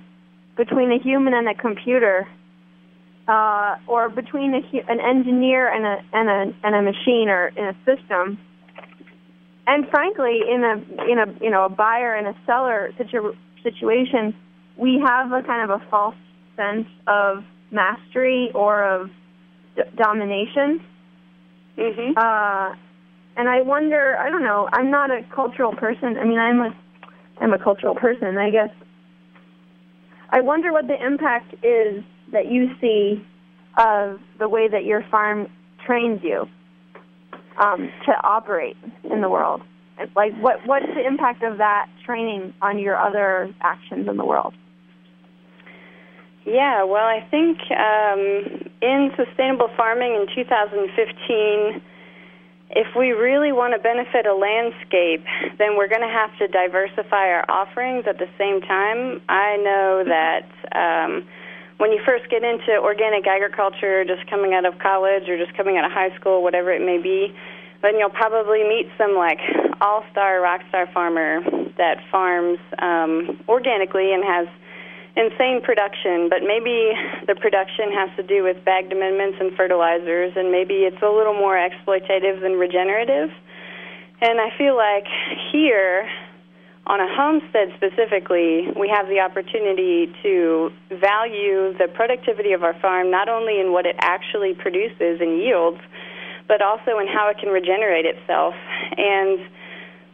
between 0.57 0.91
a 0.91 0.99
human 0.99 1.33
and 1.33 1.49
a 1.49 1.55
computer, 1.55 2.27
uh, 3.27 3.75
or 3.87 4.09
between 4.09 4.53
a, 4.53 4.91
an 4.91 4.99
engineer 4.99 5.71
and 5.71 5.85
a, 5.85 5.97
and 6.13 6.29
a, 6.29 6.55
and 6.63 6.75
a 6.75 6.81
machine 6.81 7.29
or 7.29 7.47
in 7.49 7.65
a 7.65 7.75
system, 7.85 8.37
and 9.67 9.87
frankly, 9.89 10.41
in 10.49 10.63
a, 10.63 11.09
in 11.09 11.19
a, 11.19 11.43
you 11.43 11.49
know, 11.49 11.65
a 11.65 11.69
buyer 11.69 12.15
and 12.15 12.27
a 12.27 12.35
seller 12.45 12.91
situ- 12.97 13.35
situation, 13.63 14.35
we 14.77 15.01
have 15.05 15.31
a 15.31 15.43
kind 15.43 15.69
of 15.69 15.81
a 15.81 15.85
false 15.89 16.15
sense 16.55 16.87
of 17.07 17.43
mastery 17.71 18.49
or 18.53 18.83
of 18.83 19.09
d- 19.75 19.83
domination. 19.95 20.83
Mm-hmm. 21.77 22.17
Uh, 22.17 22.75
and 23.37 23.47
I 23.47 23.61
wonder, 23.61 24.17
I 24.17 24.29
don't 24.29 24.43
know, 24.43 24.67
I'm 24.73 24.91
not 24.91 25.09
a 25.09 25.23
cultural 25.33 25.73
person. 25.73 26.17
I 26.17 26.25
mean, 26.25 26.39
I'm 26.39 26.59
a 26.59 26.75
I'm 27.39 27.53
a 27.53 27.59
cultural 27.59 27.95
person, 27.95 28.37
I 28.37 28.51
guess. 28.51 28.69
I 30.29 30.41
wonder 30.41 30.71
what 30.71 30.87
the 30.87 31.03
impact 31.03 31.55
is 31.63 32.03
that 32.31 32.51
you 32.51 32.69
see 32.79 33.25
of 33.77 34.19
the 34.39 34.49
way 34.49 34.67
that 34.67 34.85
your 34.85 35.03
farm 35.09 35.47
trains 35.85 36.21
you 36.23 36.45
um, 37.57 37.89
to 38.05 38.11
operate 38.23 38.77
in 39.03 39.21
the 39.21 39.29
world. 39.29 39.61
Like, 40.15 40.35
what 40.39 40.65
what's 40.65 40.87
the 40.87 41.05
impact 41.05 41.43
of 41.43 41.59
that 41.59 41.87
training 42.05 42.53
on 42.61 42.79
your 42.79 42.97
other 42.97 43.53
actions 43.61 44.07
in 44.07 44.17
the 44.17 44.25
world? 44.25 44.53
Yeah, 46.43 46.85
well, 46.85 47.05
I 47.05 47.25
think 47.29 47.59
um, 47.69 48.71
in 48.81 49.11
sustainable 49.15 49.69
farming 49.77 50.15
in 50.15 50.27
2015 50.33 51.81
if 52.73 52.95
we 52.95 53.11
really 53.11 53.51
want 53.51 53.73
to 53.75 53.79
benefit 53.79 54.25
a 54.25 54.33
landscape, 54.33 55.25
then 55.57 55.75
we're 55.75 55.89
going 55.89 56.07
to 56.07 56.07
have 56.07 56.31
to 56.39 56.47
diversify 56.47 57.27
our 57.27 57.45
offerings 57.49 58.05
at 58.07 58.17
the 58.17 58.29
same 58.37 58.61
time. 58.61 59.21
I 59.27 59.57
know 59.57 60.03
that 60.07 60.47
um, 60.71 61.27
when 61.81 61.91
you 61.91 61.99
first 62.05 62.29
get 62.29 62.43
into 62.43 62.77
organic 62.77 63.25
agriculture, 63.25 64.05
just 64.05 64.29
coming 64.29 64.53
out 64.53 64.65
of 64.65 64.77
college 64.77 65.27
or 65.27 65.35
just 65.35 65.57
coming 65.57 65.77
out 65.77 65.83
of 65.83 65.91
high 65.91 66.13
school, 66.15 66.43
whatever 66.43 66.69
it 66.71 66.85
may 66.85 67.01
be, 67.01 67.33
then 67.81 67.97
you'll 67.97 68.13
probably 68.13 68.61
meet 68.61 68.85
some 68.99 69.15
like 69.17 69.39
all-star 69.81 70.39
rock 70.41 70.61
star 70.69 70.85
farmer 70.93 71.41
that 71.81 71.97
farms 72.11 72.59
um, 72.77 73.41
organically 73.49 74.13
and 74.13 74.23
has 74.23 74.47
insane 75.17 75.59
production, 75.65 76.29
but 76.29 76.45
maybe 76.45 76.93
the 77.25 77.33
production 77.33 77.89
has 77.91 78.13
to 78.15 78.21
do 78.21 78.43
with 78.43 78.63
bagged 78.63 78.93
amendments 78.93 79.37
and 79.41 79.51
fertilizers, 79.57 80.33
and 80.37 80.51
maybe 80.51 80.85
it's 80.85 81.01
a 81.01 81.09
little 81.09 81.33
more 81.33 81.57
exploitative 81.57 82.41
than 82.41 82.61
regenerative. 82.61 83.33
And 84.21 84.39
I 84.39 84.53
feel 84.55 84.77
like 84.77 85.09
here, 85.51 86.07
on 86.87 86.99
a 86.99 87.07
homestead 87.15 87.69
specifically, 87.77 88.67
we 88.75 88.89
have 88.89 89.07
the 89.07 89.19
opportunity 89.19 90.11
to 90.23 90.71
value 90.89 91.77
the 91.77 91.87
productivity 91.93 92.53
of 92.53 92.63
our 92.63 92.73
farm 92.81 93.11
not 93.11 93.29
only 93.29 93.59
in 93.59 93.71
what 93.71 93.85
it 93.85 93.95
actually 93.99 94.53
produces 94.55 95.21
and 95.21 95.37
yields, 95.37 95.79
but 96.47 96.61
also 96.61 96.97
in 96.97 97.07
how 97.07 97.29
it 97.29 97.37
can 97.37 97.49
regenerate 97.49 98.05
itself. 98.05 98.55
And 98.97 99.39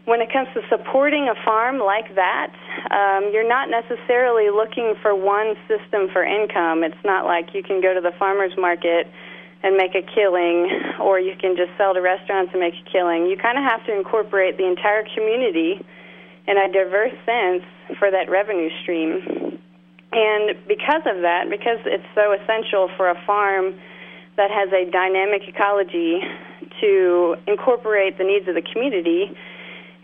when 0.03 0.21
it 0.21 0.31
comes 0.31 0.47
to 0.53 0.62
supporting 0.69 1.29
a 1.31 1.36
farm 1.43 1.79
like 1.79 2.15
that, 2.15 2.51
um, 2.91 3.31
you're 3.31 3.47
not 3.47 3.69
necessarily 3.69 4.51
looking 4.51 4.95
for 5.01 5.15
one 5.15 5.55
system 5.67 6.09
for 6.12 6.24
income. 6.24 6.83
It's 6.83 7.03
not 7.03 7.25
like 7.25 7.55
you 7.55 7.63
can 7.63 7.81
go 7.81 7.93
to 7.93 8.01
the 8.01 8.12
farmer's 8.19 8.55
market 8.57 9.07
and 9.63 9.75
make 9.75 9.95
a 9.95 10.03
killing, 10.03 10.69
or 11.00 11.19
you 11.19 11.36
can 11.39 11.55
just 11.55 11.71
sell 11.77 11.93
to 11.93 12.01
restaurants 12.01 12.51
and 12.53 12.62
make 12.62 12.75
a 12.75 12.89
killing. 12.91 13.25
You 13.25 13.38
kind 13.38 13.57
of 13.57 13.63
have 13.63 13.86
to 13.88 13.95
incorporate 13.95 14.57
the 14.57 14.67
entire 14.67 15.03
community 15.15 15.83
in 16.48 16.58
a 16.58 16.72
diverse 16.72 17.13
sense 17.25 17.63
for 18.00 18.10
that 18.12 18.30
revenue 18.30 18.70
stream. 18.82 19.60
And 20.12 20.56
because 20.68 21.04
of 21.06 21.22
that, 21.22 21.50
because 21.50 21.80
it's 21.86 22.08
so 22.16 22.32
essential 22.32 22.89
for 22.96 23.10
a 23.10 23.20
farm 23.25 23.75
that 24.38 24.50
has 24.50 24.72
a 24.72 24.89
dynamic 24.89 25.42
ecology 25.48 26.22
to 26.80 27.36
incorporate 27.48 28.18
the 28.18 28.24
needs 28.24 28.48
of 28.48 28.56
the 28.56 28.62
community, 28.62 29.36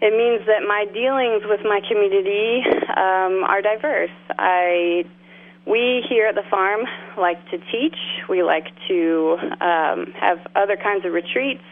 it 0.01 0.11
means 0.11 0.45
that 0.47 0.67
my 0.67 0.85
dealings 0.91 1.43
with 1.47 1.61
my 1.63 1.79
community 1.87 2.59
um, 2.91 3.47
are 3.47 3.61
diverse. 3.61 4.11
I, 4.37 5.05
we 5.65 6.03
here 6.09 6.27
at 6.27 6.35
the 6.35 6.43
farm 6.49 6.81
like 7.17 7.39
to 7.51 7.57
teach. 7.71 7.95
We 8.27 8.43
like 8.43 8.67
to 8.89 9.37
um, 9.61 10.11
have 10.19 10.39
other 10.55 10.75
kinds 10.75 11.05
of 11.05 11.13
retreats. 11.13 11.63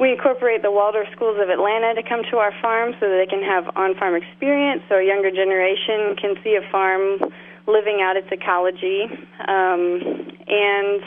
We 0.00 0.10
incorporate 0.10 0.62
the 0.62 0.72
Waldorf 0.72 1.06
schools 1.12 1.38
of 1.40 1.48
Atlanta 1.50 1.94
to 1.94 2.02
come 2.02 2.22
to 2.30 2.38
our 2.38 2.52
farm 2.60 2.94
so 2.98 3.08
that 3.08 3.16
they 3.16 3.30
can 3.30 3.42
have 3.42 3.70
on-farm 3.76 4.16
experience, 4.16 4.82
so 4.88 4.96
a 4.96 5.06
younger 5.06 5.30
generation 5.30 6.16
can 6.16 6.34
see 6.42 6.56
a 6.56 6.68
farm 6.70 7.32
living 7.66 8.00
out 8.02 8.16
its 8.16 8.26
ecology. 8.30 9.06
Um, 9.46 10.34
and 10.46 11.02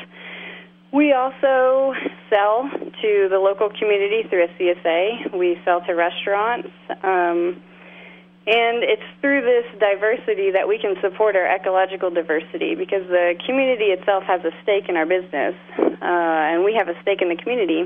we 0.93 1.11
also 1.13 1.93
sell 2.29 2.69
to 3.01 3.27
the 3.29 3.39
local 3.39 3.69
community 3.69 4.23
through 4.29 4.45
a 4.45 4.47
CSA. 4.57 5.37
We 5.37 5.59
sell 5.65 5.81
to 5.81 5.93
restaurants. 5.93 6.69
Um, 7.03 7.61
and 8.47 8.79
it's 8.81 9.03
through 9.19 9.41
this 9.41 9.65
diversity 9.77 10.51
that 10.51 10.65
we 10.65 10.79
can 10.79 10.95
support 11.01 11.35
our 11.35 11.45
ecological 11.53 12.09
diversity 12.09 12.75
because 12.75 13.05
the 13.09 13.35
community 13.45 13.91
itself 13.91 14.23
has 14.23 14.39
a 14.45 14.51
stake 14.63 14.87
in 14.87 14.95
our 14.95 15.05
business, 15.05 15.53
uh, 15.77 15.83
and 16.01 16.63
we 16.63 16.73
have 16.73 16.87
a 16.87 16.95
stake 17.01 17.21
in 17.21 17.27
the 17.27 17.35
community. 17.35 17.83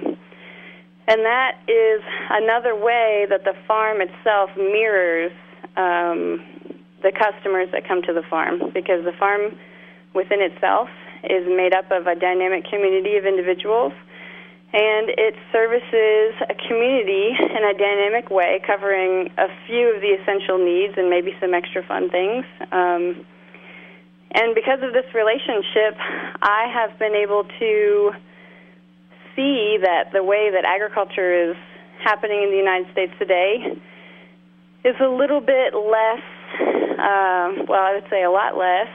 And 1.12 1.26
that 1.26 1.60
is 1.68 2.00
another 2.30 2.74
way 2.74 3.28
that 3.30 3.44
the 3.44 3.52
farm 3.68 4.00
itself 4.00 4.50
mirrors 4.56 5.34
um, 5.76 6.40
the 7.04 7.12
customers 7.12 7.68
that 7.74 7.86
come 7.86 8.02
to 8.04 8.14
the 8.14 8.24
farm 8.30 8.72
because 8.74 9.04
the 9.04 9.12
farm 9.20 9.60
within 10.16 10.40
itself 10.40 10.88
is 11.28 11.44
made 11.52 11.74
up 11.76 11.92
of 11.92 12.08
a 12.08 12.16
dynamic 12.16 12.64
community 12.64 13.18
of 13.18 13.26
individuals 13.26 13.92
and 14.72 15.12
it 15.20 15.36
services 15.52 16.32
a 16.48 16.56
community 16.56 17.36
in 17.36 17.60
a 17.60 17.76
dynamic 17.76 18.32
way, 18.32 18.62
covering 18.66 19.28
a 19.38 19.52
few 19.68 19.94
of 19.94 20.00
the 20.00 20.16
essential 20.16 20.64
needs 20.64 20.94
and 20.96 21.10
maybe 21.10 21.36
some 21.42 21.54
extra 21.54 21.84
fun 21.84 22.10
things. 22.10 22.46
Um, 22.72 23.28
and 24.32 24.56
because 24.56 24.80
of 24.80 24.96
this 24.96 25.12
relationship, 25.12 26.00
I 26.40 26.72
have 26.72 26.98
been 26.98 27.16
able 27.16 27.44
to 27.60 28.12
see 29.36 29.78
that 29.82 30.12
the 30.14 30.24
way 30.24 30.52
that 30.52 30.66
agriculture 30.66 31.52
is 31.52 31.56
happening 32.04 32.44
in 32.44 32.52
the 32.52 32.58
United 32.58 32.92
States 32.92 33.14
today 33.20 33.78
is 34.84 34.96
a 35.00 35.08
little 35.08 35.42
bit 35.42 35.74
less, 35.74 36.26
uh, 36.98 37.66
well, 37.70 37.82
I 37.82 37.94
would 37.96 38.10
say 38.10 38.24
a 38.24 38.32
lot 38.32 38.58
less 38.58 38.90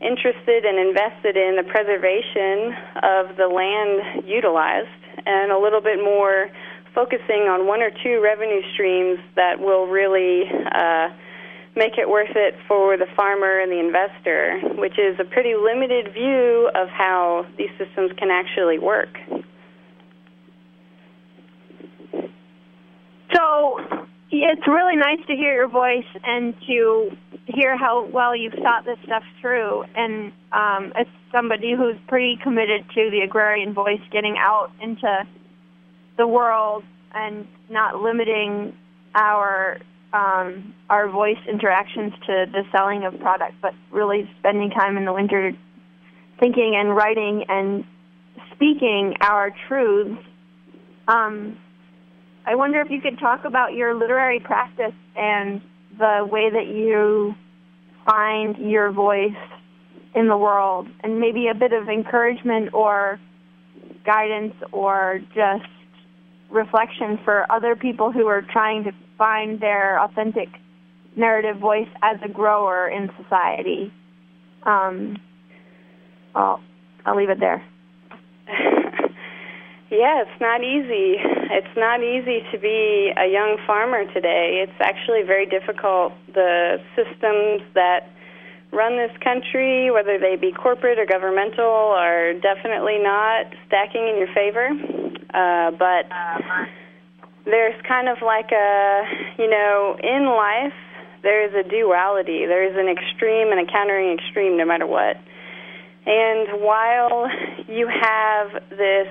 interested 0.00 0.64
and 0.66 0.78
invested 0.78 1.36
in 1.36 1.54
the 1.54 1.62
preservation 1.62 2.74
of 3.02 3.36
the 3.36 3.46
land 3.46 4.26
utilized 4.26 4.88
and 5.24 5.52
a 5.52 5.58
little 5.58 5.80
bit 5.80 6.02
more 6.02 6.50
focusing 6.94 7.48
on 7.48 7.66
one 7.66 7.80
or 7.80 7.90
two 8.02 8.20
revenue 8.20 8.60
streams 8.74 9.18
that 9.36 9.60
will 9.60 9.86
really 9.86 10.42
uh, 10.74 11.08
make 11.76 11.96
it 11.96 12.08
worth 12.08 12.34
it 12.34 12.54
for 12.68 12.96
the 12.96 13.06
farmer 13.16 13.60
and 13.60 13.70
the 13.72 13.78
investor, 13.78 14.60
which 14.76 14.98
is 14.98 15.18
a 15.20 15.24
pretty 15.24 15.54
limited 15.54 16.12
view 16.12 16.68
of 16.74 16.88
how 16.88 17.46
these 17.56 17.70
systems 17.78 18.10
can 18.18 18.30
actually 18.30 18.78
work. 18.78 19.16
So 23.42 23.80
it's 24.30 24.66
really 24.68 24.96
nice 24.96 25.18
to 25.26 25.34
hear 25.34 25.54
your 25.54 25.68
voice 25.68 26.06
and 26.22 26.54
to 26.66 27.10
hear 27.46 27.76
how 27.76 28.06
well 28.12 28.36
you've 28.36 28.52
thought 28.52 28.84
this 28.84 28.98
stuff 29.04 29.24
through. 29.40 29.84
And 29.96 30.32
um, 30.52 30.92
as 30.96 31.06
somebody 31.32 31.74
who's 31.76 31.96
pretty 32.06 32.38
committed 32.42 32.84
to 32.94 33.10
the 33.10 33.20
agrarian 33.24 33.74
voice 33.74 34.00
getting 34.12 34.36
out 34.38 34.70
into 34.80 35.26
the 36.18 36.26
world 36.26 36.84
and 37.14 37.46
not 37.68 38.00
limiting 38.00 38.76
our 39.14 39.78
um, 40.12 40.74
our 40.90 41.08
voice 41.08 41.38
interactions 41.48 42.12
to 42.26 42.44
the 42.52 42.64
selling 42.70 43.04
of 43.04 43.18
product, 43.18 43.54
but 43.62 43.72
really 43.90 44.30
spending 44.38 44.68
time 44.70 44.98
in 44.98 45.06
the 45.06 45.12
winter 45.12 45.52
thinking 46.38 46.74
and 46.76 46.94
writing 46.94 47.46
and 47.48 47.84
speaking 48.54 49.14
our 49.22 49.50
truths. 49.68 50.22
Um, 51.08 51.56
I 52.44 52.56
wonder 52.56 52.80
if 52.80 52.90
you 52.90 53.00
could 53.00 53.18
talk 53.18 53.44
about 53.44 53.74
your 53.74 53.94
literary 53.94 54.40
practice 54.40 54.94
and 55.14 55.60
the 55.98 56.26
way 56.30 56.50
that 56.50 56.66
you 56.66 57.34
find 58.04 58.56
your 58.58 58.90
voice 58.90 59.30
in 60.14 60.28
the 60.28 60.36
world 60.36 60.88
and 61.02 61.20
maybe 61.20 61.46
a 61.48 61.54
bit 61.54 61.72
of 61.72 61.88
encouragement 61.88 62.74
or 62.74 63.20
guidance 64.04 64.54
or 64.72 65.20
just 65.34 65.70
reflection 66.50 67.18
for 67.24 67.50
other 67.50 67.76
people 67.76 68.10
who 68.12 68.26
are 68.26 68.42
trying 68.42 68.84
to 68.84 68.92
find 69.16 69.60
their 69.60 70.00
authentic 70.02 70.48
narrative 71.16 71.58
voice 71.58 71.88
as 72.02 72.18
a 72.24 72.28
grower 72.28 72.88
in 72.88 73.08
society. 73.22 73.92
Um, 74.64 75.16
I'll, 76.34 76.60
I'll 77.06 77.16
leave 77.16 77.30
it 77.30 77.38
there. 77.38 77.64
yeah, 79.92 80.24
it's 80.24 80.40
not 80.40 80.64
easy. 80.64 81.20
It's 81.52 81.76
not 81.76 82.00
easy 82.02 82.40
to 82.50 82.58
be 82.58 83.12
a 83.12 83.28
young 83.28 83.58
farmer 83.66 84.08
today. 84.12 84.64
It's 84.64 84.80
actually 84.80 85.20
very 85.22 85.44
difficult. 85.44 86.14
The 86.32 86.80
systems 86.96 87.60
that 87.74 88.08
run 88.72 88.96
this 88.96 89.12
country, 89.22 89.90
whether 89.90 90.18
they 90.18 90.36
be 90.36 90.50
corporate 90.50 90.98
or 90.98 91.04
governmental, 91.04 91.92
are 91.92 92.32
definitely 92.32 92.98
not 93.04 93.52
stacking 93.68 94.08
in 94.08 94.16
your 94.16 94.32
favor. 94.32 94.72
Uh, 95.28 95.76
but 95.76 96.08
there's 97.44 97.76
kind 97.86 98.08
of 98.08 98.16
like 98.24 98.50
a, 98.50 99.02
you 99.36 99.50
know, 99.50 99.96
in 100.02 100.24
life, 100.24 100.72
there 101.22 101.44
is 101.44 101.52
a 101.52 101.68
duality. 101.68 102.46
There 102.46 102.64
is 102.64 102.74
an 102.80 102.88
extreme 102.88 103.52
and 103.52 103.60
a 103.60 103.70
countering 103.70 104.16
extreme 104.18 104.56
no 104.56 104.64
matter 104.64 104.86
what. 104.86 105.20
And 106.06 106.62
while 106.64 107.28
you 107.68 107.88
have 107.92 108.62
this 108.70 109.06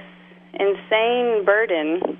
insane 0.53 1.45
burden 1.45 2.17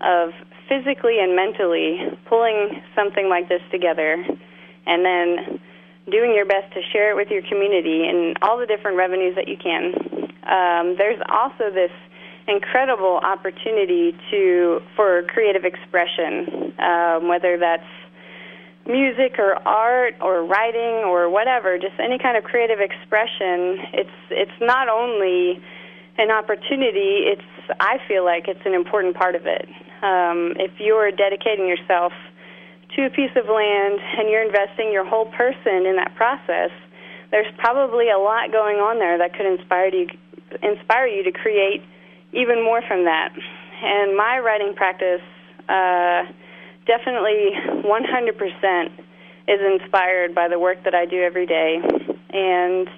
of 0.00 0.30
physically 0.68 1.18
and 1.20 1.36
mentally 1.36 1.98
pulling 2.28 2.82
something 2.94 3.28
like 3.28 3.48
this 3.48 3.62
together 3.70 4.24
and 4.86 5.04
then 5.04 5.60
doing 6.10 6.34
your 6.34 6.46
best 6.46 6.72
to 6.74 6.80
share 6.92 7.10
it 7.10 7.16
with 7.16 7.28
your 7.30 7.42
community 7.42 8.06
and 8.08 8.36
all 8.42 8.58
the 8.58 8.66
different 8.66 8.96
revenues 8.96 9.34
that 9.36 9.46
you 9.46 9.56
can. 9.56 9.94
Um, 10.42 10.96
there's 10.98 11.20
also 11.30 11.70
this 11.72 11.92
incredible 12.48 13.20
opportunity 13.22 14.16
to 14.30 14.80
for 14.96 15.22
creative 15.28 15.64
expression, 15.64 16.74
um, 16.78 17.28
whether 17.28 17.56
that's 17.58 17.86
music 18.86 19.38
or 19.38 19.54
art 19.66 20.14
or 20.20 20.44
writing 20.44 21.06
or 21.06 21.30
whatever, 21.30 21.78
just 21.78 21.94
any 22.00 22.18
kind 22.18 22.36
of 22.36 22.42
creative 22.42 22.80
expression. 22.80 23.78
It's 23.94 24.18
it's 24.30 24.58
not 24.60 24.88
only 24.88 25.62
an 26.18 26.30
opportunity; 26.30 27.30
it's 27.32 27.42
I 27.80 27.98
feel 28.08 28.24
like 28.24 28.48
it's 28.48 28.64
an 28.64 28.74
important 28.74 29.16
part 29.16 29.34
of 29.34 29.46
it. 29.46 29.68
Um, 30.02 30.54
if 30.58 30.72
you're 30.78 31.10
dedicating 31.10 31.68
yourself 31.68 32.12
to 32.96 33.06
a 33.06 33.10
piece 33.10 33.30
of 33.36 33.48
land 33.48 34.00
and 34.18 34.28
you're 34.28 34.44
investing 34.44 34.92
your 34.92 35.06
whole 35.06 35.26
person 35.26 35.86
in 35.86 35.96
that 35.96 36.14
process, 36.14 36.70
there's 37.30 37.50
probably 37.56 38.10
a 38.10 38.18
lot 38.18 38.52
going 38.52 38.76
on 38.76 38.98
there 38.98 39.18
that 39.18 39.32
could 39.34 39.46
inspire 39.46 39.88
you 39.88 40.08
inspire 40.62 41.06
you 41.06 41.24
to 41.24 41.32
create 41.32 41.82
even 42.32 42.62
more 42.62 42.82
from 42.86 43.04
that. 43.04 43.32
and 43.82 44.16
my 44.16 44.38
writing 44.38 44.74
practice 44.74 45.22
uh, 45.68 46.24
definitely 46.86 47.52
100% 47.82 48.90
is 49.48 49.60
inspired 49.60 50.34
by 50.34 50.48
the 50.48 50.58
work 50.58 50.84
that 50.84 50.94
I 50.94 51.06
do 51.06 51.22
every 51.22 51.46
day. 51.46 51.80
And 52.30 52.88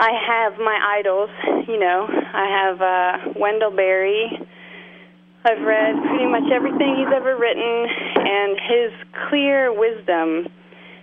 I 0.00 0.16
have 0.16 0.56
my 0.56 0.96
idols, 0.96 1.28
you 1.68 1.78
know. 1.78 2.08
I 2.08 2.48
have 2.48 2.80
uh, 2.80 3.38
Wendell 3.38 3.70
Berry. 3.76 4.32
I've 5.44 5.60
read 5.60 5.94
pretty 6.08 6.24
much 6.24 6.48
everything 6.50 6.96
he's 6.96 7.12
ever 7.14 7.36
written, 7.36 7.84
and 8.16 8.56
his 8.64 8.92
clear 9.28 9.68
wisdom 9.68 10.48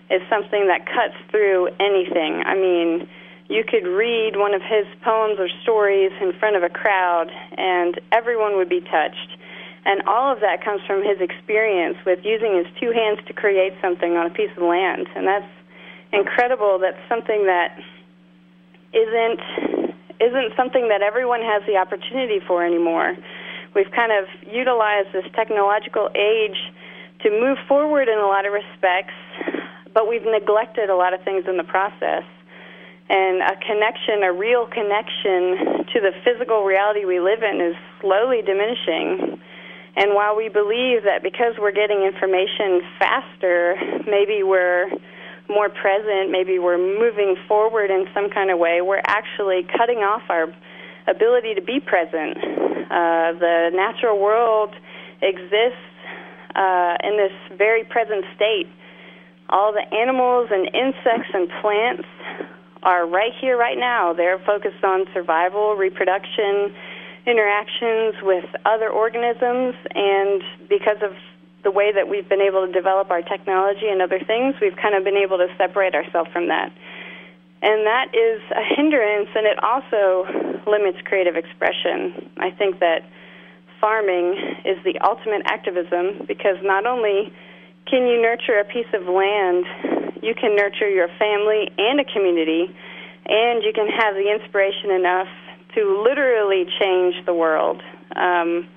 is 0.10 0.22
something 0.34 0.66
that 0.66 0.88
cuts 0.90 1.14
through 1.30 1.70
anything. 1.80 2.42
I 2.42 2.56
mean, 2.56 3.08
you 3.50 3.64
could 3.64 3.86
read 3.86 4.36
one 4.36 4.56
of 4.56 4.64
his 4.66 4.90
poems 5.06 5.38
or 5.38 5.48
stories 5.62 6.12
in 6.20 6.34
front 6.40 6.56
of 6.56 6.64
a 6.64 6.70
crowd, 6.70 7.30
and 7.56 8.02
everyone 8.12 8.58
would 8.58 8.70
be 8.70 8.82
touched. 8.82 9.38
And 9.86 10.02
all 10.10 10.34
of 10.34 10.40
that 10.42 10.66
comes 10.66 10.82
from 10.88 11.06
his 11.06 11.22
experience 11.22 11.98
with 12.04 12.26
using 12.26 12.58
his 12.58 12.66
two 12.82 12.92
hands 12.98 13.20
to 13.28 13.34
create 13.34 13.74
something 13.80 14.18
on 14.18 14.26
a 14.26 14.34
piece 14.34 14.52
of 14.58 14.64
land. 14.64 15.06
And 15.16 15.28
that's 15.28 15.54
incredible. 16.12 16.80
That's 16.82 16.98
something 17.08 17.46
that 17.46 17.78
isn't 18.94 19.42
isn't 20.20 20.56
something 20.58 20.90
that 20.90 21.02
everyone 21.02 21.42
has 21.42 21.62
the 21.68 21.78
opportunity 21.78 22.40
for 22.48 22.66
anymore. 22.66 23.16
We've 23.76 23.92
kind 23.92 24.12
of 24.12 24.26
utilized 24.52 25.14
this 25.14 25.26
technological 25.36 26.10
age 26.16 26.58
to 27.22 27.30
move 27.30 27.58
forward 27.68 28.10
in 28.10 28.18
a 28.18 28.26
lot 28.26 28.48
of 28.48 28.54
respects, 28.54 29.14
but 29.94 30.10
we've 30.10 30.26
neglected 30.26 30.90
a 30.90 30.96
lot 30.96 31.14
of 31.14 31.22
things 31.22 31.46
in 31.48 31.58
the 31.58 31.64
process 31.64 32.24
and 33.10 33.42
a 33.42 33.56
connection, 33.64 34.24
a 34.24 34.34
real 34.34 34.68
connection 34.68 35.86
to 35.94 36.02
the 36.02 36.12
physical 36.26 36.64
reality 36.64 37.06
we 37.06 37.20
live 37.20 37.42
in 37.42 37.62
is 37.62 37.76
slowly 38.02 38.42
diminishing. 38.42 39.40
And 39.96 40.14
while 40.14 40.36
we 40.36 40.50
believe 40.50 41.04
that 41.04 41.24
because 41.24 41.56
we're 41.58 41.72
getting 41.72 42.04
information 42.04 42.82
faster, 43.00 43.76
maybe 44.06 44.44
we're 44.44 44.90
more 45.50 45.70
present, 45.70 46.32
maybe 46.32 46.60
we're 46.60 46.78
moving 46.78 47.36
forward 47.48 47.90
in 47.90 48.06
some 48.14 48.30
kind 48.30 48.52
of 48.52 48.60
way, 48.60 48.82
we're 48.82 49.02
actually 49.06 49.66
cutting 49.78 50.00
off 50.00 50.24
our 50.30 50.48
ability 51.08 51.56
to 51.56 51.62
be 51.62 51.80
present. 51.80 52.38
Uh, 52.38 53.34
the 53.40 53.70
natural 53.74 54.20
world 54.20 54.76
exists 55.22 55.88
uh, 56.56 56.96
in 57.04 57.18
this 57.18 57.58
very 57.58 57.84
present 57.84 58.26
state. 58.36 58.68
All 59.50 59.72
the 59.72 59.84
animals 59.96 60.50
and 60.52 60.68
insects 60.74 61.32
and 61.34 61.50
plants 61.62 62.08
are 62.84 63.08
right 63.08 63.32
here, 63.40 63.58
right 63.58 63.78
now. 63.78 64.14
They're 64.14 64.40
focused 64.40 64.84
on 64.84 65.06
survival, 65.14 65.76
reproduction, 65.76 66.76
interactions 67.26 68.16
with 68.22 68.46
other 68.66 68.90
organisms, 68.90 69.76
and 69.94 70.42
because 70.70 70.98
of 71.02 71.12
the 71.68 71.72
way 71.72 71.92
that 71.92 72.08
we've 72.08 72.30
been 72.32 72.40
able 72.40 72.66
to 72.66 72.72
develop 72.72 73.12
our 73.12 73.22
technology 73.22 73.92
and 73.92 74.02
other 74.02 74.24
things, 74.24 74.56
we've 74.64 74.80
kind 74.80 74.96
of 74.96 75.04
been 75.04 75.20
able 75.20 75.38
to 75.38 75.52
separate 75.58 75.94
ourselves 75.94 76.32
from 76.32 76.48
that. 76.48 76.72
And 77.60 77.84
that 77.84 78.16
is 78.16 78.40
a 78.56 78.64
hindrance, 78.64 79.28
and 79.36 79.44
it 79.44 79.60
also 79.60 80.64
limits 80.64 81.00
creative 81.04 81.36
expression. 81.36 82.32
I 82.38 82.52
think 82.52 82.80
that 82.80 83.04
farming 83.82 84.64
is 84.64 84.80
the 84.88 84.96
ultimate 85.04 85.44
activism 85.44 86.24
because 86.28 86.56
not 86.64 86.86
only 86.86 87.34
can 87.92 88.08
you 88.08 88.22
nurture 88.22 88.60
a 88.60 88.66
piece 88.66 88.88
of 88.94 89.04
land 89.12 89.68
you 90.22 90.34
can 90.36 90.56
nurture 90.56 90.90
your 90.90 91.08
family 91.20 91.72
and 91.78 92.00
a 92.00 92.06
community, 92.06 92.76
and 93.26 93.64
you 93.64 93.72
can 93.74 93.88
have 93.88 94.16
the 94.16 94.32
inspiration 94.32 94.92
enough 94.92 95.28
to 95.76 96.04
literally 96.04 96.66
change 96.80 97.16
the 97.26 97.34
world. 97.34 97.82
Um, 98.16 98.68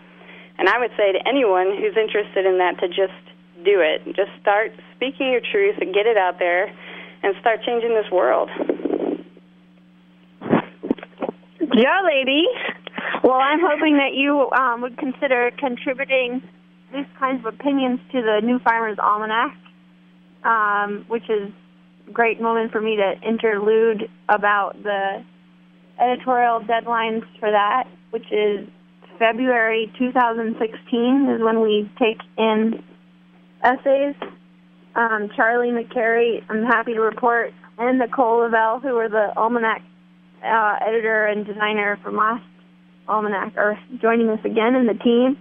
and 0.60 0.68
I 0.68 0.78
would 0.78 0.92
say 0.96 1.12
to 1.12 1.20
anyone 1.26 1.72
who's 1.72 1.96
interested 1.96 2.44
in 2.44 2.58
that 2.58 2.78
to 2.80 2.88
just 2.88 3.16
do 3.64 3.80
it. 3.80 4.04
Just 4.14 4.30
start 4.40 4.72
speaking 4.94 5.32
your 5.32 5.40
truth 5.40 5.76
and 5.80 5.92
get 5.92 6.06
it 6.06 6.16
out 6.16 6.38
there 6.38 6.68
and 7.22 7.34
start 7.40 7.64
changing 7.64 7.96
this 7.96 8.10
world. 8.12 8.50
Yeah, 11.74 12.00
lady. 12.04 12.44
Well, 13.24 13.40
I'm 13.40 13.60
hoping 13.60 13.96
that 13.96 14.12
you 14.12 14.50
um, 14.52 14.82
would 14.82 14.98
consider 14.98 15.50
contributing 15.58 16.42
these 16.92 17.06
kinds 17.18 17.44
of 17.44 17.54
opinions 17.54 18.00
to 18.12 18.20
the 18.20 18.40
New 18.44 18.58
Farmers 18.60 18.98
Almanac 19.00 19.56
um, 20.44 21.04
which 21.08 21.28
is 21.28 21.50
a 22.08 22.12
great 22.12 22.40
moment 22.40 22.72
for 22.72 22.80
me 22.80 22.96
to 22.96 23.28
interlude 23.28 24.08
about 24.28 24.82
the 24.82 25.24
editorial 26.00 26.60
deadlines 26.60 27.22
for 27.38 27.50
that, 27.50 27.84
which 28.10 28.30
is 28.32 28.66
February 29.20 29.92
2016 29.98 31.28
is 31.28 31.42
when 31.42 31.60
we 31.60 31.92
take 31.98 32.16
in 32.38 32.82
essays. 33.62 34.14
Um, 34.96 35.28
Charlie 35.36 35.70
Macquarie, 35.70 36.42
I'm 36.48 36.64
happy 36.64 36.94
to 36.94 37.00
report, 37.00 37.52
and 37.76 37.98
Nicole 37.98 38.38
Lavelle, 38.38 38.80
who 38.80 38.96
are 38.96 39.10
the 39.10 39.28
Almanac 39.36 39.82
uh, 40.42 40.78
editor 40.80 41.26
and 41.26 41.44
designer 41.44 41.98
from 42.02 42.16
last 42.16 42.42
Almanac, 43.08 43.58
are 43.58 43.78
joining 44.00 44.30
us 44.30 44.40
again 44.42 44.74
in 44.74 44.86
the 44.86 44.94
team. 44.94 45.36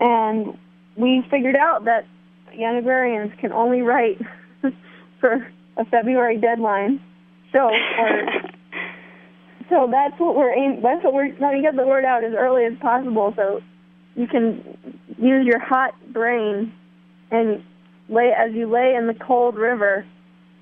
And 0.00 0.58
we 0.96 1.24
figured 1.30 1.56
out 1.56 1.84
that 1.84 2.06
young 2.54 2.76
agrarians 2.76 3.30
can 3.40 3.52
only 3.52 3.82
write 3.82 4.18
for 5.20 5.46
a 5.76 5.84
February 5.84 6.38
deadline. 6.38 7.00
So 7.52 7.70
so 9.68 9.88
that's 9.90 10.18
what 10.18 10.36
we're 10.36 10.52
aim 10.52 10.80
that's 10.82 11.02
what 11.04 11.14
we're 11.14 11.32
trying 11.36 11.56
to 11.56 11.62
get 11.62 11.76
the 11.76 11.86
word 11.86 12.04
out 12.04 12.24
as 12.24 12.32
early 12.36 12.64
as 12.64 12.72
possible 12.80 13.32
so 13.36 13.60
you 14.14 14.26
can 14.26 14.76
use 15.18 15.46
your 15.46 15.58
hot 15.58 15.94
brain 16.12 16.72
and 17.30 17.62
lay 18.08 18.32
as 18.36 18.52
you 18.52 18.70
lay 18.70 18.94
in 18.94 19.06
the 19.06 19.14
cold 19.14 19.56
river 19.56 20.06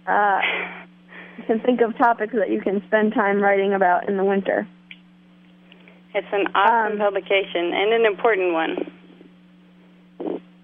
uh, 0.07 0.41
you 1.39 1.45
can 1.45 1.61
think 1.61 1.81
of 1.81 1.97
topics 1.99 2.35
that 2.35 2.51
you 2.51 2.61
can 2.61 2.83
spend 2.87 3.15
time 3.15 3.41
writing 3.41 3.73
about 3.73 4.09
in 4.09 4.17
the 4.17 4.25
winter. 4.25 4.69
It's 6.15 6.27
an 6.33 6.47
awesome 6.55 6.93
um, 6.93 6.99
publication 6.99 7.73
and 7.75 7.93
an 7.93 8.07
important 8.07 8.53
one. 8.53 8.77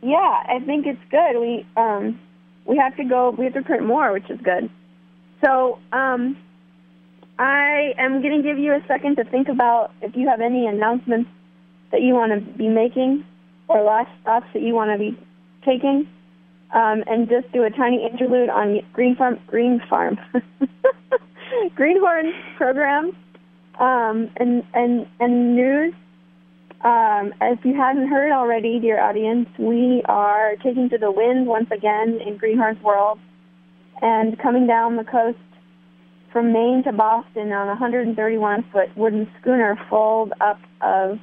Yeah, 0.03 0.17
I 0.49 0.61
think 0.65 0.87
it's 0.87 1.01
good. 1.11 1.41
We 1.41 1.67
um 1.77 2.21
we 2.65 2.77
have 2.77 2.97
to 2.97 3.05
go 3.05 3.31
we 3.31 3.45
have 3.47 3.55
to 3.55 3.63
print 3.63 3.85
more, 3.85 4.13
which 4.13 4.31
is 4.31 4.39
good. 4.43 4.71
So, 5.45 5.79
um 5.93 6.37
I 7.41 7.95
am 7.99 8.21
going 8.21 8.37
to 8.37 8.43
give 8.43 8.59
you 8.59 8.75
a 8.75 8.85
second 8.87 9.17
to 9.17 9.25
think 9.25 9.49
about 9.49 9.93
if 10.03 10.15
you 10.15 10.29
have 10.29 10.41
any 10.41 10.67
announcements 10.67 11.31
that 11.91 12.03
you 12.03 12.15
want 12.15 12.33
to 12.33 12.59
be 12.59 12.69
making 12.69 13.25
or 13.67 13.83
last 13.83 14.11
thoughts 14.25 14.47
that 14.53 14.63
you 14.63 14.75
want 14.75 14.91
to 14.93 14.99
be 14.99 15.19
taking. 15.65 16.07
Um, 16.73 17.03
and 17.09 17.29
just 17.29 17.51
do 17.53 17.65
a 17.65 17.71
tiny 17.71 18.07
interlude 18.07 18.49
on 18.49 18.81
Green 18.93 19.17
Farm, 19.17 19.41
Green 19.49 19.83
Farm, 19.91 20.19
Greenhorn 21.75 22.33
program, 22.57 23.17
um, 23.81 24.31
and 24.37 24.63
and 24.73 25.05
and 25.19 25.57
news 25.57 25.95
um, 26.83 27.35
if 27.43 27.63
you 27.65 27.75
haven't 27.75 28.09
heard 28.09 28.33
already, 28.33 28.79
dear 28.79 29.01
audience, 29.01 29.49
we 29.59 30.03
are 30.07 30.57
taking 30.63 30.89
to 30.91 30.99
the 30.99 31.11
wind 31.11 31.47
once 31.47 31.71
again 31.71 32.21
in 32.25 32.39
Greenhorn's 32.39 32.83
World 32.83 33.19
and 34.01 34.39
coming 34.39 34.67
down 34.67 34.97
the 34.97 35.05
coast 35.05 35.39
from 36.33 36.53
Maine 36.53 36.83
to 36.85 36.93
Boston 36.93 37.53
on 37.53 37.69
a 37.69 37.81
131-foot 37.81 38.97
wooden 38.97 39.29
schooner 39.41 39.77
full 39.89 40.31
up 40.41 40.59
of 40.81 41.19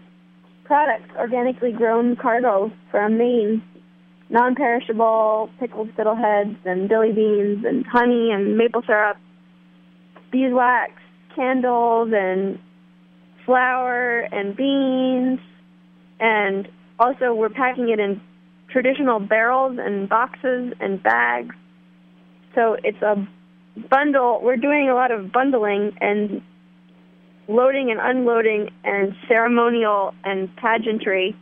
products, 0.65 1.09
organically 1.17 1.71
grown 1.71 2.15
cargo 2.15 2.71
from 2.91 3.17
Maine, 3.17 3.63
non-perishable 4.29 5.49
pickled 5.59 5.89
fiddleheads 5.95 6.57
and 6.65 6.89
dilly 6.89 7.13
beans 7.13 7.63
and 7.65 7.85
honey 7.85 8.31
and 8.31 8.57
maple 8.57 8.81
syrup, 8.85 9.17
beeswax, 10.31 10.91
candles 11.35 12.11
and 12.13 12.59
flour 13.45 14.27
and 14.31 14.57
beans, 14.57 15.39
and 16.19 16.67
also 16.99 17.33
we're 17.33 17.49
packing 17.49 17.87
it 17.89 17.99
in 17.99 18.19
traditional 18.69 19.19
barrels 19.19 19.77
and 19.79 20.09
boxes 20.09 20.73
and 20.81 21.01
bags. 21.01 21.55
So 22.53 22.75
it's 22.83 23.01
a 23.01 23.15
bundle. 23.89 24.39
We're 24.41 24.57
doing 24.57 24.89
a 24.89 24.95
lot 24.95 25.11
of 25.11 25.31
bundling 25.31 25.97
and 26.01 26.41
loading 27.47 27.91
and 27.91 27.99
unloading 27.99 28.69
and 28.83 29.13
ceremonial 29.27 30.13
and 30.23 30.53
pageantry 30.57 31.35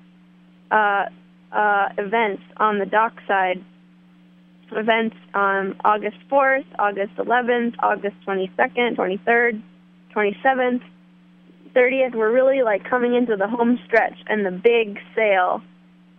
uh, 0.71 1.05
uh, 1.51 1.89
events 1.97 2.43
on 2.57 2.79
the 2.79 2.85
dock 2.85 3.13
side. 3.27 3.63
Events 4.71 5.15
on 5.33 5.75
August 5.85 6.17
4th, 6.29 6.65
August 6.79 7.15
11th, 7.17 7.75
August 7.79 8.15
22nd, 8.25 8.95
23rd, 8.97 9.61
27th, 10.15 10.81
30th, 11.75 12.15
we're 12.15 12.31
really 12.31 12.63
like 12.63 12.89
coming 12.89 13.13
into 13.13 13.35
the 13.35 13.47
home 13.47 13.77
stretch 13.85 14.17
and 14.27 14.45
the 14.45 14.51
big 14.51 14.97
sale. 15.15 15.61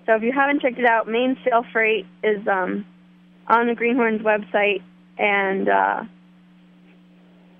So 0.05 0.15
if 0.15 0.23
you 0.23 0.33
haven't 0.33 0.63
checked 0.63 0.79
it 0.79 0.87
out, 0.87 1.09
Maine 1.09 1.37
Sail 1.45 1.65
Freight 1.73 2.07
is 2.23 2.47
um, 2.47 2.85
on 3.49 3.67
the 3.67 3.75
Greenhorns 3.75 4.23
website, 4.23 4.83
and 5.19 5.69
uh, 5.69 6.05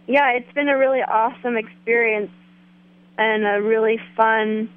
yeah, 0.07 0.31
it's 0.33 0.53
been 0.55 0.69
a 0.69 0.77
really 0.77 1.01
awesome 1.01 1.57
experience 1.57 2.31
and 3.19 3.47
a 3.47 3.63
really 3.63 3.99
fun 4.17 4.71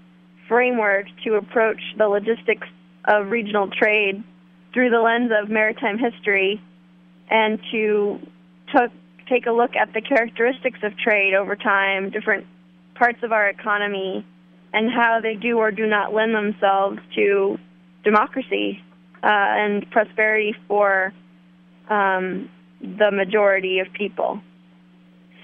framework 0.48 1.06
to 1.24 1.36
approach 1.36 1.82
the 1.98 2.08
logistics 2.08 2.68
of 3.06 3.30
regional 3.30 3.70
trade 3.70 4.24
through 4.74 4.90
the 4.90 5.00
lens 5.00 5.32
of 5.32 5.50
maritime 5.50 5.98
history 5.98 6.62
and 7.30 7.60
to 7.72 8.20
t- 8.74 8.94
take 9.28 9.46
a 9.46 9.52
look 9.52 9.76
at 9.76 9.94
the 9.94 10.02
characteristics 10.02 10.80
of 10.84 10.98
trade 10.98 11.34
over 11.34 11.56
time, 11.56 12.10
different 12.10 12.48
parts 12.96 13.20
of 13.24 13.32
our 13.32 13.48
economy, 13.50 14.26
and 14.74 14.92
how 14.92 15.20
they 15.22 15.36
do 15.36 15.58
or 15.58 15.72
do 15.72 15.86
not 15.86 16.14
lend 16.14 16.34
themselves 16.34 17.00
to 17.16 17.58
democracy 18.04 18.82
uh, 19.24 19.28
and 19.28 19.90
prosperity 19.92 20.56
for 20.68 21.14
um, 21.90 22.50
the 22.82 23.12
majority 23.12 23.80
of 23.80 23.92
people. 23.94 24.42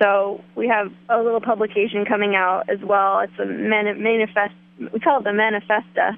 So 0.02 0.44
we 0.56 0.68
have 0.68 0.92
a 1.10 1.22
little 1.22 1.42
publication 1.42 2.06
coming 2.06 2.36
out 2.36 2.70
as 2.70 2.80
well. 2.82 3.20
It's 3.20 3.40
a 3.40 3.46
manifest. 3.46 4.54
We 4.78 5.00
call 5.00 5.20
it 5.20 5.24
the 5.24 5.30
Manifesta 5.30 6.18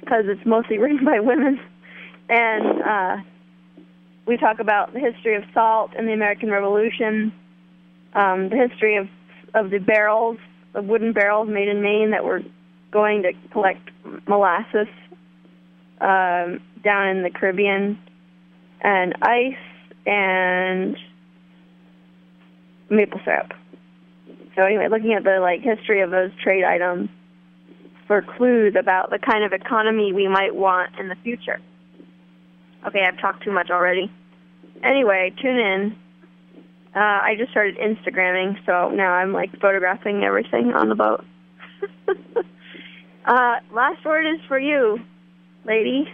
because 0.00 0.24
it's 0.26 0.44
mostly 0.46 0.78
written 0.82 1.04
by 1.04 1.20
women, 1.20 1.60
and 2.28 2.82
uh, 2.82 3.16
we 4.26 4.36
talk 4.36 4.60
about 4.60 4.92
the 4.92 5.00
history 5.00 5.34
of 5.34 5.42
salt 5.52 5.90
and 5.96 6.06
the 6.06 6.12
American 6.12 6.50
Revolution, 6.50 7.32
um, 8.14 8.48
the 8.48 8.56
history 8.68 8.96
of 8.96 9.08
of 9.54 9.70
the 9.70 9.78
barrels, 9.78 10.38
the 10.72 10.82
wooden 10.82 11.12
barrels 11.12 11.48
made 11.48 11.68
in 11.68 11.80
Maine 11.80 12.10
that 12.10 12.24
were 12.24 12.42
going 12.90 13.22
to 13.22 13.32
collect 13.50 13.90
molasses 14.28 14.88
um, 16.00 16.60
down 16.82 17.08
in 17.08 17.22
the 17.22 17.30
Caribbean, 17.30 17.98
and 18.80 19.14
ice 19.22 19.56
and 20.06 20.96
maple 22.90 23.20
syrup. 23.24 23.52
So 24.56 24.62
anyway, 24.62 24.88
looking 24.90 25.14
at 25.14 25.24
the 25.24 25.38
like 25.40 25.60
history 25.62 26.02
of 26.02 26.10
those 26.10 26.30
trade 26.42 26.64
items 26.64 27.08
for 28.06 28.22
clues 28.22 28.74
about 28.78 29.10
the 29.10 29.18
kind 29.18 29.44
of 29.44 29.52
economy 29.52 30.12
we 30.12 30.28
might 30.28 30.54
want 30.54 30.98
in 30.98 31.08
the 31.08 31.16
future. 31.16 31.60
Okay, 32.86 33.00
I've 33.00 33.18
talked 33.20 33.42
too 33.42 33.52
much 33.52 33.70
already. 33.70 34.12
Anyway, 34.82 35.32
tune 35.40 35.58
in. 35.58 35.96
Uh, 36.94 36.98
I 36.98 37.34
just 37.36 37.50
started 37.50 37.76
Instagramming, 37.76 38.64
so 38.66 38.90
now 38.90 39.12
I'm 39.12 39.32
like 39.32 39.50
photographing 39.60 40.22
everything 40.22 40.72
on 40.74 40.88
the 40.88 40.94
boat. 40.94 41.24
uh, 43.24 43.54
last 43.72 44.04
word 44.04 44.26
is 44.26 44.40
for 44.46 44.58
you, 44.58 44.98
lady. 45.64 46.04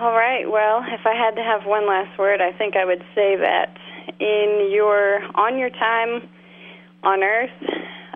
All 0.00 0.12
right. 0.12 0.44
Well, 0.48 0.84
if 0.88 1.06
I 1.06 1.14
had 1.14 1.36
to 1.36 1.42
have 1.42 1.66
one 1.66 1.86
last 1.86 2.18
word, 2.18 2.40
I 2.40 2.52
think 2.56 2.76
I 2.76 2.84
would 2.84 3.04
say 3.14 3.36
that 3.36 3.76
in 4.20 4.70
your 4.72 5.20
on 5.34 5.58
your 5.58 5.70
time 5.70 6.28
on 7.02 7.22
Earth, 7.22 7.50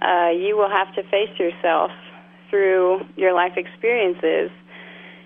uh, 0.01 0.31
you 0.31 0.57
will 0.57 0.71
have 0.71 0.95
to 0.95 1.03
face 1.05 1.38
yourself 1.38 1.91
through 2.51 3.01
your 3.17 3.35
life 3.35 3.53
experiences 3.57 4.51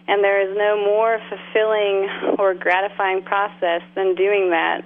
and 0.09 0.23
there 0.23 0.41
is 0.41 0.57
no 0.57 0.77
more 0.77 1.19
fulfilling 1.29 2.09
or 2.39 2.55
gratifying 2.55 3.23
process 3.23 3.83
than 3.95 4.15
doing 4.15 4.51
that 4.51 4.83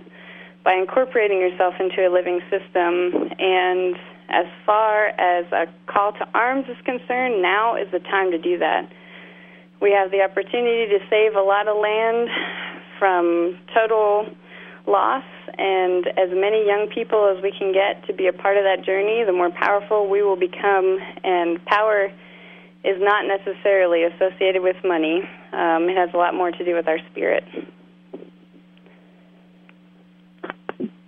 by 0.64 0.74
incorporating 0.74 1.38
yourself 1.38 1.74
into 1.78 2.06
a 2.06 2.10
living 2.10 2.40
system. 2.50 3.28
And 3.38 3.96
as 4.30 4.46
far 4.64 5.08
as 5.20 5.44
a 5.52 5.66
call 5.86 6.12
to 6.12 6.28
arms 6.34 6.66
is 6.68 6.76
concerned, 6.84 7.42
now 7.42 7.76
is 7.76 7.88
the 7.92 8.00
time 8.00 8.30
to 8.30 8.38
do 8.38 8.58
that. 8.58 8.90
We 9.80 9.92
have 9.92 10.10
the 10.10 10.20
opportunity 10.20 10.86
to 10.92 10.98
save 11.08 11.34
a 11.34 11.40
lot 11.40 11.66
of 11.66 11.76
land 11.76 12.28
from 12.98 13.58
total 13.74 14.26
loss, 14.86 15.24
and 15.56 16.06
as 16.18 16.28
many 16.32 16.66
young 16.66 16.88
people 16.94 17.34
as 17.34 17.42
we 17.42 17.50
can 17.50 17.72
get 17.72 18.06
to 18.06 18.12
be 18.12 18.26
a 18.26 18.32
part 18.32 18.58
of 18.58 18.64
that 18.64 18.84
journey, 18.84 19.24
the 19.24 19.32
more 19.32 19.50
powerful 19.50 20.08
we 20.08 20.22
will 20.22 20.36
become. 20.36 20.98
And 21.24 21.64
power 21.64 22.12
is 22.84 22.96
not 23.00 23.24
necessarily 23.26 24.04
associated 24.04 24.62
with 24.62 24.76
money. 24.84 25.22
Um, 25.52 25.88
it 25.88 25.96
has 25.96 26.10
a 26.12 26.16
lot 26.16 26.34
more 26.34 26.50
to 26.50 26.64
do 26.64 26.74
with 26.74 26.86
our 26.86 26.98
spirit. 27.10 27.44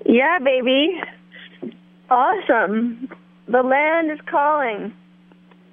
Yeah, 0.07 0.39
baby. 0.39 1.01
Awesome. 2.09 3.09
The 3.49 3.63
land 3.63 4.11
is 4.11 4.19
calling. 4.31 4.93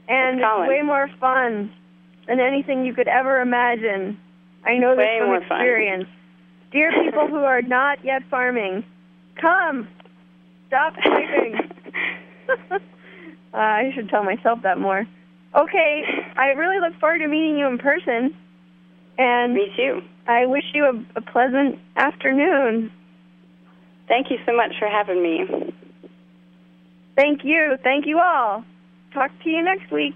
And 0.08 0.40
it's, 0.40 0.46
it's 0.46 0.70
way 0.70 0.82
more 0.82 1.10
fun 1.20 1.72
than 2.30 2.40
anything 2.40 2.86
you 2.86 2.94
could 2.94 3.08
ever 3.08 3.42
imagine. 3.42 4.18
I 4.64 4.78
know 4.78 4.96
this 4.96 5.00
way 5.00 5.20
from 5.20 5.42
experience. 5.42 6.06
Fun. 6.06 6.16
Dear 6.72 6.92
people 7.04 7.28
who 7.28 7.38
are 7.38 7.64
not 7.64 8.06
yet 8.06 8.22
farming, 8.30 8.86
come. 9.42 9.88
Stop 10.68 10.94
sleeping. 11.04 11.56
uh, 12.72 12.78
I 13.54 13.92
should 13.96 14.10
tell 14.10 14.24
myself 14.24 14.60
that 14.64 14.78
more. 14.80 15.06
Okay, 15.56 16.04
I 16.38 16.50
really 16.50 16.80
look 16.80 17.00
forward 17.00 17.20
to 17.20 17.28
meeting 17.28 17.58
you 17.58 17.68
in 17.68 17.80
person. 17.80 18.36
And 19.18 19.56
me 19.56 19.72
too. 19.76 20.02
I 20.28 20.46
wish 20.46 20.64
you 20.74 20.86
a, 20.86 21.20
a 21.20 21.22
pleasant 21.22 21.80
afternoon. 21.96 22.92
Thank 24.08 24.30
you 24.30 24.38
so 24.46 24.56
much 24.56 24.74
for 24.78 24.88
having 24.88 25.24
me. 25.24 25.74
Thank 27.16 27.44
you. 27.44 27.78
Thank 27.84 28.06
you 28.06 28.20
all. 28.20 28.64
Talk 29.14 29.32
to 29.44 29.50
you 29.50 29.64
next 29.64 29.92
week. 29.92 30.16